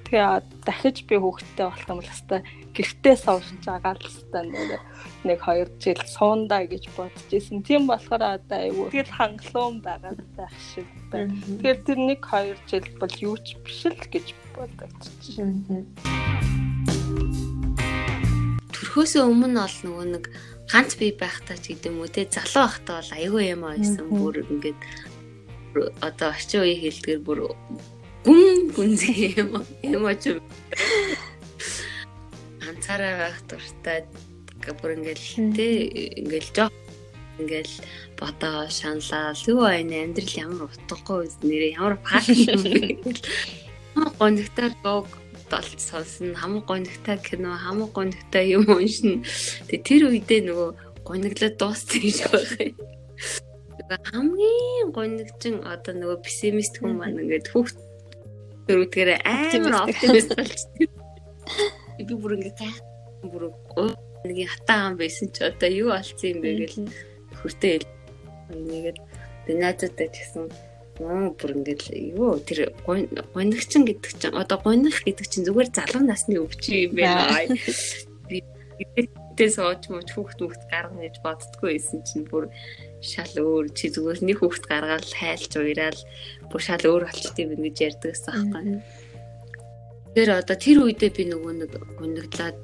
Тэгээ 0.08 0.40
дахиж 0.64 1.04
би 1.04 1.20
хүүхдтэй 1.20 1.68
болох 1.68 1.84
юм 1.84 2.00
бол 2.00 2.08
хэвээр 2.08 2.44
гэртээ 2.72 3.16
сууж 3.20 3.44
байгаа 3.60 3.92
л 3.92 4.08
хэвээр 4.08 4.80
нэг 5.28 5.38
2 5.44 5.68
жил 5.84 6.00
суундаа 6.08 6.64
гэж 6.64 6.88
бодож 6.96 7.28
исэн. 7.28 7.60
Тийм 7.60 7.84
болохоор 7.84 8.40
одоо 8.40 8.58
айгүй 8.64 8.88
тэгэл 8.88 9.16
хангалуун 9.20 9.84
байгаа 9.84 10.16
байх 10.32 10.54
шиг 10.72 10.88
байна. 11.12 11.36
Тэгэхээр 11.44 11.78
тэр 11.84 11.98
нэг 12.08 12.20
2 12.24 12.56
жил 12.70 12.88
бол 12.96 13.14
юу 13.20 13.36
ч 13.36 13.60
биш 13.60 13.84
л 13.84 14.00
гэж 14.00 14.26
бодож 14.56 14.96
байна. 15.36 15.84
Төрхөөсөө 18.78 19.26
өмнө 19.26 19.58
ол 19.66 19.76
нөгөө 19.82 20.06
нэг 20.14 20.24
ганц 20.70 20.94
бие 20.94 21.10
байхдаа 21.18 21.58
ч 21.58 21.74
гэдэм 21.74 21.98
үү 21.98 22.08
те 22.14 22.22
залуу 22.30 22.62
байхдаа 22.70 23.02
бол 23.02 23.10
аюу 23.18 23.42
юм 23.42 23.62
гэсэн 23.66 24.06
бүр 24.06 24.34
ингээд 24.46 24.80
одоо 25.98 26.28
орчин 26.30 26.62
үеийн 26.62 26.82
хэлдгээр 26.86 27.20
бүр 27.26 27.38
гүн 28.22 28.70
гүнзгий 28.76 29.34
юм 29.42 29.50
юм 29.82 30.04
ач 30.06 30.30
ганцаараа 32.62 33.14
байх 33.18 33.38
дуртай. 33.50 34.06
Бүр 34.68 35.00
ингээл 35.00 35.56
тэ 35.56 35.66
ингээл 36.20 36.50
жоо 36.52 36.68
ингээл 37.40 37.74
бодоо 38.20 38.68
шаналал 38.68 39.42
юу 39.48 39.64
байна 39.64 40.04
амьдрал 40.04 40.34
ямар 40.36 40.62
утгагүй 40.68 41.26
нэрээ 41.42 41.72
ямар 41.80 41.96
фак 42.04 42.26
юм 42.28 42.62
бэ 42.68 43.00
гонигтай 44.18 44.70
гог 44.84 45.08
толж 45.52 45.78
сонсно 45.80 46.34
хамаг 46.36 46.64
гонигтай 46.70 47.18
кино 47.18 47.56
хамаг 47.56 47.90
гонигтай 47.96 48.44
юм 48.56 48.64
уншина 48.68 49.24
тэг 49.68 49.80
тэр 49.88 50.02
үедээ 50.08 50.40
нөгөө 50.48 50.70
гониглоод 51.08 51.56
дууссан 51.60 52.00
гэж 52.04 52.18
байх 52.32 52.52
юм 52.60 52.76
хамгийн 54.12 54.88
гонигчин 54.92 55.56
одоо 55.64 55.94
нөгөө 55.96 56.18
пессимист 56.24 56.74
хүн 56.78 56.96
маань 57.00 57.20
ингээд 57.24 57.48
хүүхд 57.52 57.88
Тэрүүгээр 58.68 59.24
амар 59.24 59.88
оптимист 59.88 60.36
болчихсон. 60.36 60.92
Би 61.96 62.14
бүр 62.20 62.36
ингээ 62.36 62.72
бүр 63.32 63.48
нэг 64.28 64.44
хатаа 64.52 64.92
ам 64.92 65.00
байсан 65.00 65.32
ч 65.32 65.40
одоо 65.40 65.72
юу 65.72 65.88
болцсон 65.88 66.36
юм 66.36 66.44
бэ 66.44 66.50
гэл 66.68 66.92
хүртээ 67.40 67.80
нэгээд 68.52 68.98
найзуудтай 69.56 70.08
гэсэн 70.12 70.52
оо 70.98 71.30
бүр 71.38 71.50
ингээд 71.62 71.82
юу 72.18 72.38
тэр 72.42 72.74
гонигчин 72.82 73.86
гэдэг 73.86 74.12
чинь 74.18 74.34
одоо 74.34 74.58
гоних 74.58 75.06
гэдэг 75.06 75.26
чинь 75.30 75.46
зүгээр 75.46 75.70
залуу 75.70 76.02
насны 76.02 76.42
өвчин 76.42 76.90
юм 76.90 76.92
байна. 76.98 77.54
Би 78.26 78.42
гэдэг 78.78 79.48
сууч 79.54 79.82
мууч 79.90 80.08
хүүхд 80.14 80.38
хүүхд 80.42 80.62
гаргана 80.70 81.06
гэж 81.06 81.16
боддгоо 81.22 81.70
байсан 81.70 82.02
чинь 82.02 82.26
бүр 82.26 82.50
шал 82.98 83.30
өөр 83.30 83.70
чи 83.70 83.90
зүгээр 83.94 84.18
нэг 84.26 84.38
хүүхд 84.42 84.64
гаргаад 84.66 85.06
хайлж 85.06 85.52
уйраал 85.54 86.00
бүр 86.50 86.60
шал 86.62 86.82
өөр 86.82 87.06
болчтой 87.06 87.46
юм 87.46 87.62
гэж 87.62 87.76
ярьдаг 87.78 88.10
гэсэн 88.18 88.50
байхгүй. 88.50 88.82
Тэр 90.18 90.28
одоо 90.34 90.56
тэр 90.58 90.78
үедээ 90.82 91.10
би 91.14 91.22
нөгөө 91.30 91.54
нэг 91.62 91.72
гүнэгдлаад 92.02 92.58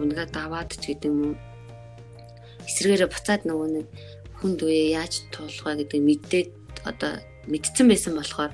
гүнгээд 0.00 0.34
аваад 0.40 0.70
ч 0.80 0.96
гэдэг 0.96 1.12
юм 1.12 1.20
уу. 1.20 1.36
Эсвэргээрээ 2.64 3.10
буцаад 3.12 3.42
нөгөө 3.44 3.68
нэг 3.76 3.86
хүнд 4.40 4.60
үе 4.64 4.96
яаж 4.96 5.28
туулах 5.28 5.64
вэ 5.68 5.84
гэдэг 5.84 6.00
мэдээд 6.00 6.48
одоо 6.88 7.20
мэдсэн 7.48 7.86
байсан 7.88 8.14
болохоор 8.16 8.52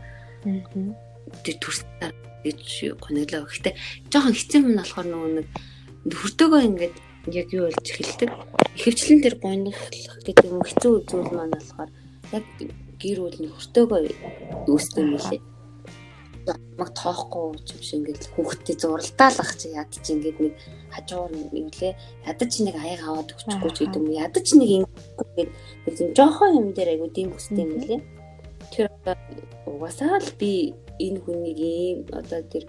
тэр 1.43 1.57
төрсөөр 1.59 2.15
гэж 2.47 2.63
гүнэглээ. 3.03 3.43
Гэхдээ 3.43 3.75
жоохон 4.11 4.35
хэцүү 4.37 4.61
юм 4.63 4.79
болохоор 4.79 5.07
нөгөө 5.11 5.31
нэг 5.43 5.47
хөртөөгөө 6.15 6.63
ингээд 6.71 6.95
яг 7.35 7.49
юу 7.51 7.67
болж 7.67 7.87
эхэлдэг. 7.91 8.31
Ихэвчлэн 8.79 9.21
тэр 9.27 9.35
гонх 9.43 9.79
гэдэг 10.23 10.47
юм 10.47 10.63
хэцүү 10.63 10.95
зүйл 11.11 11.31
маань 11.35 11.55
болохоор 11.55 11.91
яг 12.31 12.45
гэр 13.03 13.19
бүлийн 13.27 13.51
хөртөөгөө 13.51 14.01
үүсдэг 14.71 15.03
юм 15.03 15.19
лээ. 15.19 15.43
Маг 16.79 16.95
тоохгүй 16.95 17.59
ч 17.67 17.75
юм 17.75 17.83
шиг 17.83 17.99
ингээд 17.99 18.23
хүүхдээ 18.39 18.77
зуралдаалах 18.79 19.51
чи 19.59 19.75
яд 19.75 19.91
чи 19.91 20.15
ингээд 20.15 20.39
нэг 20.39 20.55
хажуур 20.95 21.35
юм 21.35 21.67
лээ. 21.75 21.99
Ядаж 22.23 22.49
чи 22.55 22.63
нэг 22.63 22.79
аяг 22.79 23.03
аваад 23.03 23.35
өгчихгүй 23.35 23.71
ч 23.75 23.79
гэдэг 23.83 23.99
юм. 23.99 24.15
Ядаж 24.15 24.47
нэг 24.55 24.71
ингээд 24.71 25.35
нэг 25.35 25.49
юм 25.99 26.11
жоохон 26.15 26.55
юм 26.55 26.69
дээр 26.71 26.95
айгуу 26.95 27.11
дэм 27.11 27.35
бүстэй 27.35 27.67
юм 27.67 27.75
лээ. 27.83 28.01
Тэр 28.73 28.87
угаасаа 29.67 30.19
л 30.21 30.33
би 30.41 30.75
энэ 30.99 31.21
хүнийг 31.23 31.59
ийм 31.59 31.99
одоо 32.13 32.41
тэр 32.53 32.65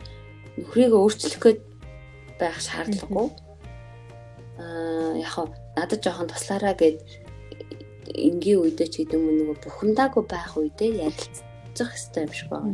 нөхрийгөө 0.58 1.00
өөрчлөх 1.02 1.42
гээд 1.44 1.60
байх 2.40 2.58
шаардлагагүй 2.62 3.28
аа 4.62 5.14
яг 5.18 5.34
надад 5.78 6.02
жоохон 6.04 6.30
туслаараа 6.30 6.76
гэд 6.78 6.98
энгийн 8.28 8.62
үедээ 8.62 8.88
ч 8.90 8.96
гэдэг 9.04 9.20
юм 9.20 9.38
нөгөө 9.38 9.58
бухимдаагүй 9.64 10.24
байх 10.26 10.52
үедээ 10.58 11.06
ярилцах 11.08 11.92
хэрэгтэй 11.94 12.24
юм 12.26 12.34
шиг 12.34 12.50
байна. 12.50 12.74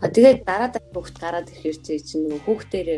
А 0.00 0.08
тэгээд 0.12 0.44
дараа 0.48 0.70
дараа 0.72 0.92
хүүхд 0.94 1.16
гараад 1.20 1.50
ирэхээр 1.50 1.78
чи 1.84 1.98
чинь 2.00 2.24
нөгөө 2.28 2.44
хүүхдээр 2.44 2.88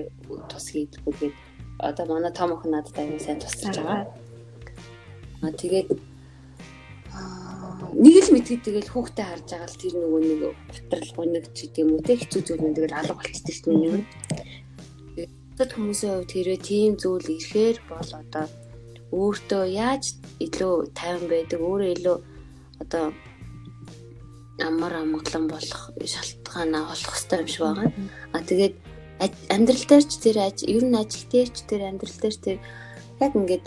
тус 0.51 0.67
хийдэггүй 0.75 1.15
гээд 1.19 1.37
одоо 1.79 2.05
манай 2.07 2.33
том 2.35 2.51
охин 2.53 2.73
надад 2.75 2.97
аягүй 2.99 3.23
сайн 3.23 3.39
тусалж 3.39 3.77
байгаа. 3.79 4.07
А 5.43 5.51
тэгээд 5.55 5.89
нэг 7.99 8.15
л 8.23 8.31
мэдгээд 8.31 8.63
тэгэл 8.63 8.93
хүүхдээ 8.95 9.27
харж 9.27 9.47
байгаа 9.51 9.69
л 9.69 9.81
тэр 9.83 9.95
нөгөө 9.99 10.21
нэг 10.23 10.41
готрол 10.71 11.11
гоног 11.19 11.45
ч 11.51 11.59
гэдэг 11.67 11.83
юм 11.83 11.91
уу 11.99 12.07
те 12.07 12.15
хэцүү 12.15 12.43
зүйл 12.47 12.65
нь 12.71 12.77
тэгэл 12.79 12.95
алга 12.95 13.15
болчихсон 13.19 13.55
шүү 13.59 13.75
дээ 13.75 13.93
нэг. 13.99 14.07
Бусад 15.59 15.71
хүмүүсийн 15.75 16.15
хувьд 16.15 16.31
хэрэг 16.31 16.61
тийм 16.63 16.93
зүйл 16.95 17.27
ирэхээр 17.27 17.79
бол 17.91 18.11
одоо 18.23 18.47
өөртөө 19.11 19.65
яаж 19.75 20.05
илүү 20.39 20.75
тайван 20.95 21.27
байдаг, 21.27 21.59
өөрөө 21.59 21.91
илүү 21.99 22.17
одоо 22.87 23.05
амар 24.63 24.95
амгалан 25.03 25.47
болох 25.51 25.83
шалтгаанаа 25.99 26.95
олох 26.95 27.15
хэрэгтэй 27.19 27.39
юм 27.43 27.49
шиг 27.51 27.63
байгаа. 27.67 27.91
А 28.31 28.39
тэгээд 28.47 28.75
амьдрал 29.51 29.85
дээр 29.91 30.05
ч 30.07 30.13
тэр 30.23 30.37
ер 30.47 30.85
нь 30.87 30.99
ажил 31.03 31.27
дээр 31.27 31.49
ч 31.51 31.59
тэр 31.67 31.83
амьдрал 31.91 32.19
дээр 32.23 32.37
тэр 32.39 32.59
яг 33.19 33.33
ингээд 33.35 33.65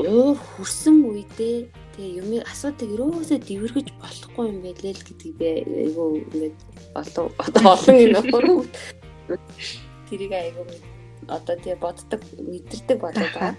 уур 0.00 0.36
хүрсэн 0.36 0.96
үедээ 1.04 1.68
тэгээ 2.00 2.16
юмыг 2.24 2.42
асуудаг 2.48 2.88
ерөөсөө 2.96 3.38
дивэргэж 3.44 3.88
болохгүй 4.00 4.44
юм 4.48 4.58
байлээ 4.64 4.94
л 4.96 5.04
гэдгийг 5.04 5.34
би 5.36 5.48
айгүй 5.84 6.08
ингээд 6.32 6.56
олон 6.96 7.28
олон 7.44 7.96
юм 8.00 8.12
нөхөр 8.16 8.46
тэрийг 10.08 10.32
айгүй 10.32 10.66
одоо 11.28 11.56
тий 11.60 11.76
боддог 11.76 12.20
мэдэрдэг 12.40 12.98
болоод 13.04 13.32
байгаа. 13.36 13.54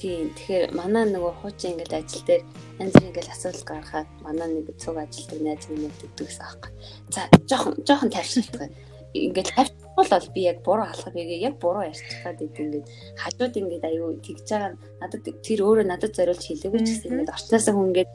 Тийм 0.00 0.32
тэгэхээр 0.32 0.72
манай 0.72 1.04
нөгөө 1.12 1.32
хуучин 1.44 1.76
ингээд 1.76 1.92
ажил 1.92 2.24
дээр 2.24 2.42
янз 2.80 2.92
бүр 2.96 3.08
ингээд 3.12 3.32
асуудал 3.36 3.64
гаргахад 3.68 4.08
манай 4.24 4.48
нэг 4.48 4.72
цуг 4.80 4.96
ажилтдаг 4.96 5.40
найз 5.44 5.68
минь 5.68 5.84
мэддэг 5.84 6.24
гэсэн 6.24 6.44
аахгүй. 6.48 6.72
За 7.12 7.20
жоохон 7.44 7.74
жоохон 7.84 8.10
тайвшруулах. 8.16 8.72
Ингээд 9.14 9.50
бол 9.96 10.28
би 10.34 10.40
яг 10.46 10.62
буруу 10.62 10.86
алхах 10.86 11.14
бигээ 11.14 11.40
яг 11.48 11.58
буруу 11.58 11.82
ярьчих 11.82 12.22
гад 12.22 12.40
идэв 12.42 12.60
ингээд 12.60 12.86
хажууд 13.18 13.54
ингээд 13.56 13.84
аюу 13.88 14.20
тэгж 14.20 14.46
байгаа 14.46 14.72
надад 15.00 15.24
тэр 15.42 15.60
өөрөө 15.64 15.86
надад 15.88 16.12
зориулж 16.14 16.44
хэлээгүй 16.44 16.80
ч 16.84 16.88
гэсэн 16.92 17.10
ингээд 17.12 17.34
орчноосоо 17.34 17.74
хүн 17.74 17.88
ингээд 17.90 18.10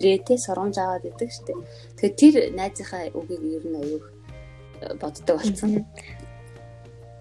ирээтэй 0.00 0.38
сургамж 0.38 0.76
аваад 0.78 1.04
идэг 1.08 1.30
штэ. 1.32 1.52
Тэгэхээр 1.98 2.14
тэр 2.20 2.34
найзынхаа 2.52 3.02
үгийг 3.16 3.42
ер 3.56 3.64
нь 3.64 3.80
аюу 3.80 4.00
боддог 5.00 5.36
болсон. 5.40 5.70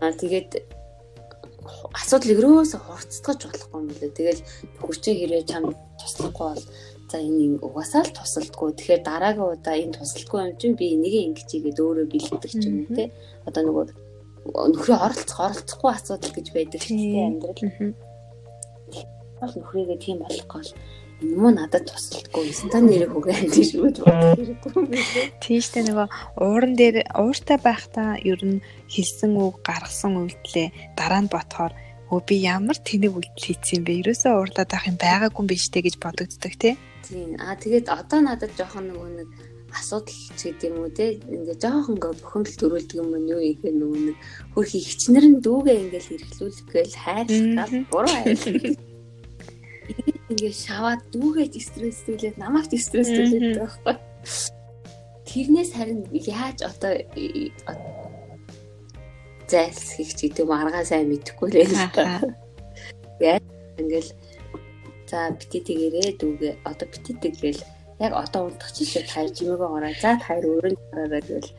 Аа 0.04 0.12
тэгээд 0.12 0.52
асуудал 1.96 2.36
өрөөсө 2.36 2.78
хурцдагч 2.78 3.42
болохгүй 3.48 3.80
юм 3.80 3.88
лээ. 3.90 4.12
Тэгэл 4.12 4.42
хүчин 4.84 5.16
хэрэг 5.18 5.48
чам 5.50 5.64
туслахгүй 5.98 6.48
бол 6.52 6.64
за 7.10 7.18
энэ 7.22 7.62
угаасаа 7.62 8.04
л 8.06 8.16
тусалдгүй. 8.18 8.70
Тэгэхээр 8.74 9.02
дараагийн 9.06 9.54
удаа 9.54 9.76
энэ 9.78 9.96
тусалдгүй 9.98 10.40
юм 10.42 10.54
чинь 10.58 10.78
би 10.80 10.86
энийг 10.96 11.16
ингэж 11.38 11.50
игээд 11.58 11.80
өөрөө 11.84 12.08
бэлддэг 12.10 12.52
ч 12.52 12.64
юм 12.66 12.76
уу 12.82 12.96
те. 12.98 13.14
Одоо 13.46 13.62
нөгөө 13.66 13.86
нөхрөө 14.46 14.98
оролцох 15.06 15.40
оролцохгүй 15.46 15.92
асуудал 15.94 16.34
гэж 16.34 16.48
байдаг 16.54 16.82
шүү 16.82 16.98
дээ 16.98 17.28
амьдрал. 17.30 17.62
Бол 19.42 19.54
нөхрийгээ 19.58 20.00
тийм 20.02 20.18
болохгүй 20.22 20.62
л 20.66 20.74
энэ 21.22 21.36
муу 21.40 21.52
надад 21.56 21.88
тусалдаггүй 21.88 22.52
ста 22.52 22.78
нэрээ 22.84 23.10
хөгээ 23.10 23.36
амжиж 23.40 23.70
өгч 23.80 23.98
бодох 24.04 24.36
хэрэггүй. 24.36 24.74
Тийм 25.40 25.60
шүү 25.64 25.74
дээ 25.74 25.88
нөгөө 25.90 26.08
ууран 26.44 26.74
дээр 26.76 26.98
ууртай 27.16 27.58
байхдаа 27.64 28.20
ер 28.20 28.42
нь 28.44 28.60
хэлсэн 28.92 29.32
үг 29.40 29.64
гаргасан 29.64 30.20
үйлдэлээ 30.20 30.70
дараа 31.00 31.22
нь 31.24 31.32
ботхоор 31.32 31.74
өө 32.12 32.22
би 32.28 32.36
ямар 32.46 32.78
тэнэг 32.78 33.14
үйлдэл 33.18 33.48
хийсэн 33.50 33.82
бэ? 33.86 34.02
Ерөөсөө 34.06 34.34
уурлаад 34.38 34.72
авах 34.72 34.90
юм 34.90 34.98
байгаагүй 35.02 35.42
юм 35.42 35.48
биш 35.50 35.66
үү 35.74 35.82
гэж 35.86 35.96
бодогддог 35.98 36.54
тий. 36.62 36.76
Тийм. 37.06 37.38
Аа 37.42 37.58
тэгээд 37.58 37.88
одоо 37.90 38.20
надад 38.22 38.54
жоохон 38.58 38.94
нөгөө 38.94 39.10
нэг 39.26 39.30
асуудал 39.76 40.22
ч 40.38 40.42
гэдэг 40.50 40.70
юм 40.72 40.78
уу 40.86 40.92
те 40.94 41.20
ингээ 41.20 41.58
жоохон 41.60 41.98
ингээ 41.98 42.14
бухимдал 42.22 42.58
төрүүлдэг 42.62 42.98
юм 43.02 43.12
нь 43.20 43.30
юу 43.34 43.42
ихэ 43.44 43.70
нөгөө 43.76 44.02
нэг 44.08 44.18
хөрхи 44.56 44.80
хичнэр 44.80 45.26
нь 45.36 45.44
дүүгээ 45.44 45.78
ингээл 45.84 46.16
эрхлүүлэх 46.16 46.68
гээл 46.72 46.96
хайрлах 47.04 47.72
буруу 47.92 48.14
хайрлах 48.16 48.78
ингээ 50.32 50.54
шаваад 50.56 51.02
дүүгээ 51.12 51.48
стресстүүлээд 51.68 52.38
намайг 52.40 52.72
стресстүүлээд 52.72 53.46
байгаа 53.60 53.84
байхгүй 53.84 53.96
тэрнээс 55.30 55.72
харин 55.76 56.02
яаж 56.14 56.60
одоо 56.64 56.94
зайлсхийх 59.52 60.12
ч 60.18 60.20
гэдэг 60.30 60.46
юм 60.46 60.52
аргаа 60.52 60.84
сайн 60.86 61.10
мэдэхгүй 61.10 61.50
л 61.54 61.58
л 61.70 61.90
та. 61.94 62.22
Яаж 63.20 63.44
ингээл 63.80 64.12
за 65.10 65.32
битэтгээрээ 65.38 66.10
дүүгээ 66.20 66.54
одоо 66.66 66.88
битэтггээл 66.90 67.62
яг 68.00 68.12
одоо 68.14 68.42
унтах 68.50 68.72
чишээ 68.76 69.04
таяр 69.08 69.32
жимээгөө 69.32 69.70
гараа. 69.72 69.94
За 70.02 70.12
таяр 70.20 70.46
өөрөнд 70.50 70.80
гараа 70.92 71.22
гэвэл 71.22 71.52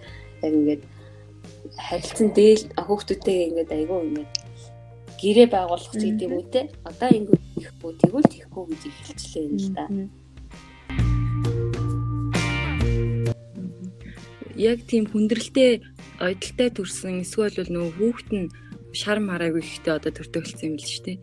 яг 0.43 0.53
ингээд 0.53 0.82
харилцан 1.87 2.28
дээл 2.37 2.64
хүүхдүүдтэйгээ 2.76 3.49
ингээд 3.49 3.70
айгүй 3.76 3.99
ингээд 4.07 4.30
гэрээ 5.20 5.49
байгуулах 5.55 5.93
гэдэг 5.95 6.26
юм 6.26 6.34
үү 6.37 6.47
те. 6.53 6.61
Одоо 6.84 7.09
ингээд 7.09 7.45
ихгүй 7.62 7.93
тэгвэл 8.03 8.32
тийхгүй 8.34 8.64
гэж 8.68 8.82
эхэлчлээ 8.91 9.45
юм 9.49 9.57
л 9.57 9.70
да. 9.72 9.84
Яг 14.57 14.89
тийм 14.89 15.05
хүндрэлтэй 15.07 15.85
ойдолтой 16.21 16.69
төрсэн 16.73 17.21
эсвэл 17.25 17.69
нөгөө 17.69 17.93
хүүхэд 18.01 18.31
нь 18.33 18.49
шар 18.97 19.21
мараагүй 19.21 19.61
ихтэй 19.61 19.93
одоо 19.93 20.13
төртөглсөн 20.13 20.73
юм 20.73 20.77
л 20.81 20.89
шүү 20.89 21.05
дээ. 21.05 21.19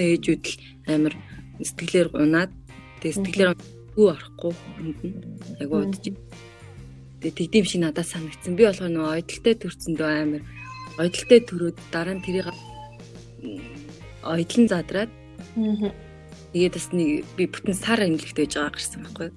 Ээжүүд 0.00 0.44
л 0.48 0.56
амар 0.88 1.14
сэтгэлээр 1.60 2.08
унаад 2.16 2.52
тэгээ 3.04 3.16
сэтгэлээр 3.20 3.50
юу 4.00 4.08
орохгүй 4.12 4.52
хүнд 4.56 4.98
нь 5.04 5.16
айгуу 5.60 5.84
удаж. 5.84 6.04
Тэгээ 7.20 7.36
тэгдэм 7.36 7.64
шиг 7.68 7.80
надад 7.84 8.08
санагдсан. 8.08 8.56
Би 8.56 8.64
болохоо 8.64 8.88
нөгөө 8.88 9.12
ойдолтой 9.20 9.54
төрсөндөө 9.60 10.08
амар 10.08 10.42
ойдолтой 11.00 11.40
төрөөд 11.44 11.76
дараа 11.92 12.16
нь 12.16 12.24
тэрийг 12.24 12.48
ойдлон 14.24 14.66
задраад 14.72 15.12
тэгээд 16.52 16.74
бас 16.76 16.88
нэг 16.92 17.08
би 17.36 17.44
бүтэн 17.44 17.76
сар 17.76 18.00
эмнэлэгт 18.04 18.36
байж 18.36 18.52
байгаа 18.56 18.72
гарсан 18.72 19.00
байхгүй. 19.04 19.28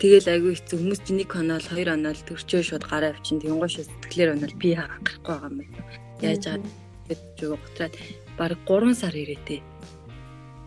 Тэгэл 0.00 0.28
айгүй 0.32 0.52
хэцүү 0.56 0.76
хүмүүс 0.78 1.00
чинь 1.04 1.18
нэг 1.22 1.30
онол 1.36 1.66
хоёр 1.66 1.88
онол 1.96 2.20
төрчөө 2.26 2.62
шууд 2.62 2.84
гараа 2.86 3.12
авчин 3.12 3.42
тэнгуй 3.42 3.70
шүү 3.70 3.86
сэтгэлээр 3.86 4.34
онол 4.34 4.54
би 4.58 4.68
гарахгүй 4.74 5.16
байгаа 5.26 5.48
юм 5.50 5.56
байна. 5.60 5.78
Яаж 6.22 6.44
аа 6.48 6.58
жоо 7.38 7.56
готраад 7.56 7.94
баг 8.38 8.52
3 8.66 8.94
сар 8.94 9.14
ирээтэй. 9.14 9.60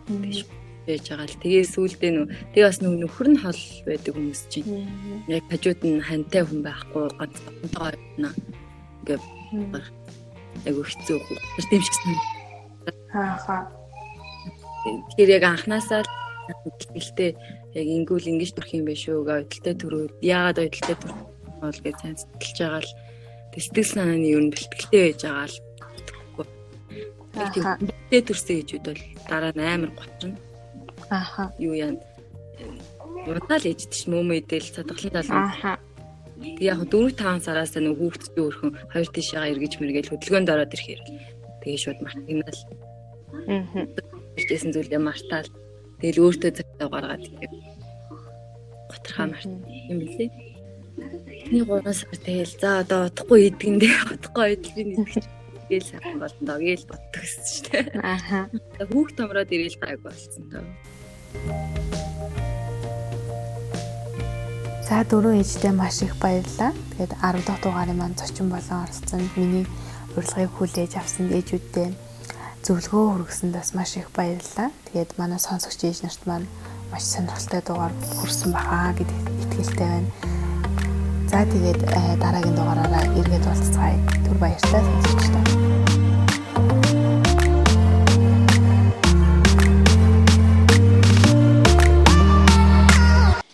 Тэгэж 0.06 0.38
байж 0.86 1.04
байгаа 1.10 1.26
л 1.26 1.40
тэгээ 1.42 1.64
сүулдэ 1.66 2.08
нөө 2.14 2.26
тэгээ 2.54 2.68
бас 2.68 2.78
нөхөр 2.80 3.28
нь 3.34 3.42
хол 3.42 3.62
байдаг 3.88 4.12
хүмүүс 4.14 4.42
чинь 4.52 4.86
яг 5.26 5.44
хажууд 5.50 5.80
нь 5.82 6.04
хантай 6.04 6.42
хүн 6.46 6.60
байхгүй 6.62 7.04
ганц 7.18 7.36
тоо 7.74 7.90
байна. 7.90 8.30
Ингээ 9.02 9.18
айгүй 10.66 10.84
хэцүү. 10.86 11.18
Тэр 11.18 11.66
тийм 11.70 11.82
шигсэн. 11.82 12.14
Хааха. 13.10 13.58
Тэр 15.18 15.28
яг 15.36 15.44
анханасаа 15.44 16.06
гэлтэй 16.94 17.34
яг 17.76 17.86
ингүүл 17.86 18.30
ингэж 18.32 18.50
төрөх 18.56 18.72
юм 18.72 18.84
биш 18.88 19.04
үү 19.12 19.20
гэж 19.28 19.36
ойдолтой 19.36 19.74
төрөө 19.76 20.04
яагаад 20.24 20.58
ойдолтой 20.64 20.96
төрөх 20.96 21.20
бол 21.60 21.78
гэж 21.84 21.96
сайн 22.00 22.16
сэтгэлж 22.16 22.56
байгаа 22.60 22.80
л 22.80 22.90
сэтгэл 23.52 23.92
санааны 23.92 24.28
ер 24.32 24.42
нь 24.44 24.52
бэлтгэлтэй 24.52 25.02
байж 25.04 25.20
байгаа 25.24 25.46
л 25.46 25.56
тэгтээ 27.36 28.22
төрсөн 28.24 28.56
гэжүүд 28.64 28.84
бол 28.88 29.02
дараа 29.28 29.52
нь 29.52 29.60
амар 29.60 29.92
готрно 29.92 30.36
ааха 31.12 31.44
юу 31.60 31.74
яа 31.76 31.92
удаа 33.28 33.58
л 33.60 33.68
ээжтэй 33.68 33.98
ш 34.00 34.04
мөмө 34.08 34.40
идэл 34.40 34.72
цадгалан 34.72 35.12
талан 35.12 35.36
ааха 35.44 35.72
яг 36.60 36.80
4 36.88 37.12
5 37.12 37.44
сараас 37.44 37.76
нэг 37.76 37.96
хүүхдтэй 37.96 38.44
өрхөн 38.44 38.72
хоёр 38.92 39.08
тишээга 39.12 39.52
эргэж 39.52 39.72
мэргээл 39.80 40.10
хөдөлгөөнд 40.12 40.52
ороод 40.52 40.74
ирэхээр. 40.76 41.02
Тэгээ 41.64 41.80
шууд 41.80 41.98
мартагнаал 42.04 42.60
аа 43.48 43.86
ирсэн 44.36 44.72
зүйлээ 44.72 45.00
мартаал 45.00 45.48
Тэгэл 45.96 46.22
өөртөө 46.28 46.52
цагтаа 46.52 46.88
гаргаад 46.92 47.24
ирэв. 47.24 47.52
Готрхаа 48.92 49.26
март 49.32 49.48
юм 49.88 49.98
билээ. 50.04 50.28
Тэний 51.48 51.64
3 51.64 51.92
сар 51.96 52.16
тэгэл 52.20 52.54
за 52.60 52.68
одоо 52.84 53.00
утахгүй 53.08 53.40
идэгэндээ 53.48 53.94
утахгүй 54.12 54.46
идэл 54.60 54.76
би 54.76 54.82
нэгч 54.92 55.24
гээл 55.72 55.88
сайхан 55.88 56.20
болно 56.20 56.42
доо 56.44 56.58
гээл 56.60 56.84
боддог 56.84 57.22
гэсэн 57.24 57.44
шүү 57.48 57.64
дээ. 57.72 57.84
Ааха. 58.04 58.40
Хүүхд 58.92 59.14
томроод 59.16 59.50
ирээл 59.56 59.80
гайг 59.80 60.00
болсон 60.04 60.44
доо. 60.52 60.64
За 64.84 65.00
дөрөв 65.08 65.40
ээжтэй 65.40 65.72
маш 65.72 66.04
их 66.04 66.14
баярлалаа. 66.20 66.76
Тэгээд 66.92 67.12
10 67.24 67.40
дахь 67.48 67.62
дугаарын 67.64 67.96
маань 67.96 68.20
зочин 68.20 68.52
болон 68.52 68.84
оролцсон 68.84 69.24
миний 69.34 69.64
урилгыг 70.12 70.52
хүлээж 70.54 70.92
авсан 71.00 71.32
ээжүүдтэй 71.32 71.88
зөвлөгөө 72.66 73.22
хүргэсэнд 73.22 73.54
бас 73.54 73.70
маш 73.78 73.94
их 73.94 74.10
баярлалаа. 74.10 74.74
Тэгээд 74.90 75.14
манай 75.22 75.38
сонсогч 75.38 75.86
ээж 75.86 76.02
нарт 76.02 76.22
маань 76.26 76.50
маш 76.90 77.06
сонирхолтой 77.06 77.62
дугаар 77.62 77.94
хүрсэн 78.18 78.50
бахаа 78.50 78.90
гэдэг 78.98 79.18
итгэлтэй 79.46 79.86
байна. 79.86 80.10
За 81.30 81.46
тэгээд 81.46 81.80
э, 81.86 82.18
дараагийн 82.18 82.58
дугаараараа 82.58 83.06
эргээд 83.14 83.46
уулзцгаая. 83.46 83.98
Түр 84.26 84.36
баярлалаа 84.42 84.82
сонсогчдоо. 84.82 85.85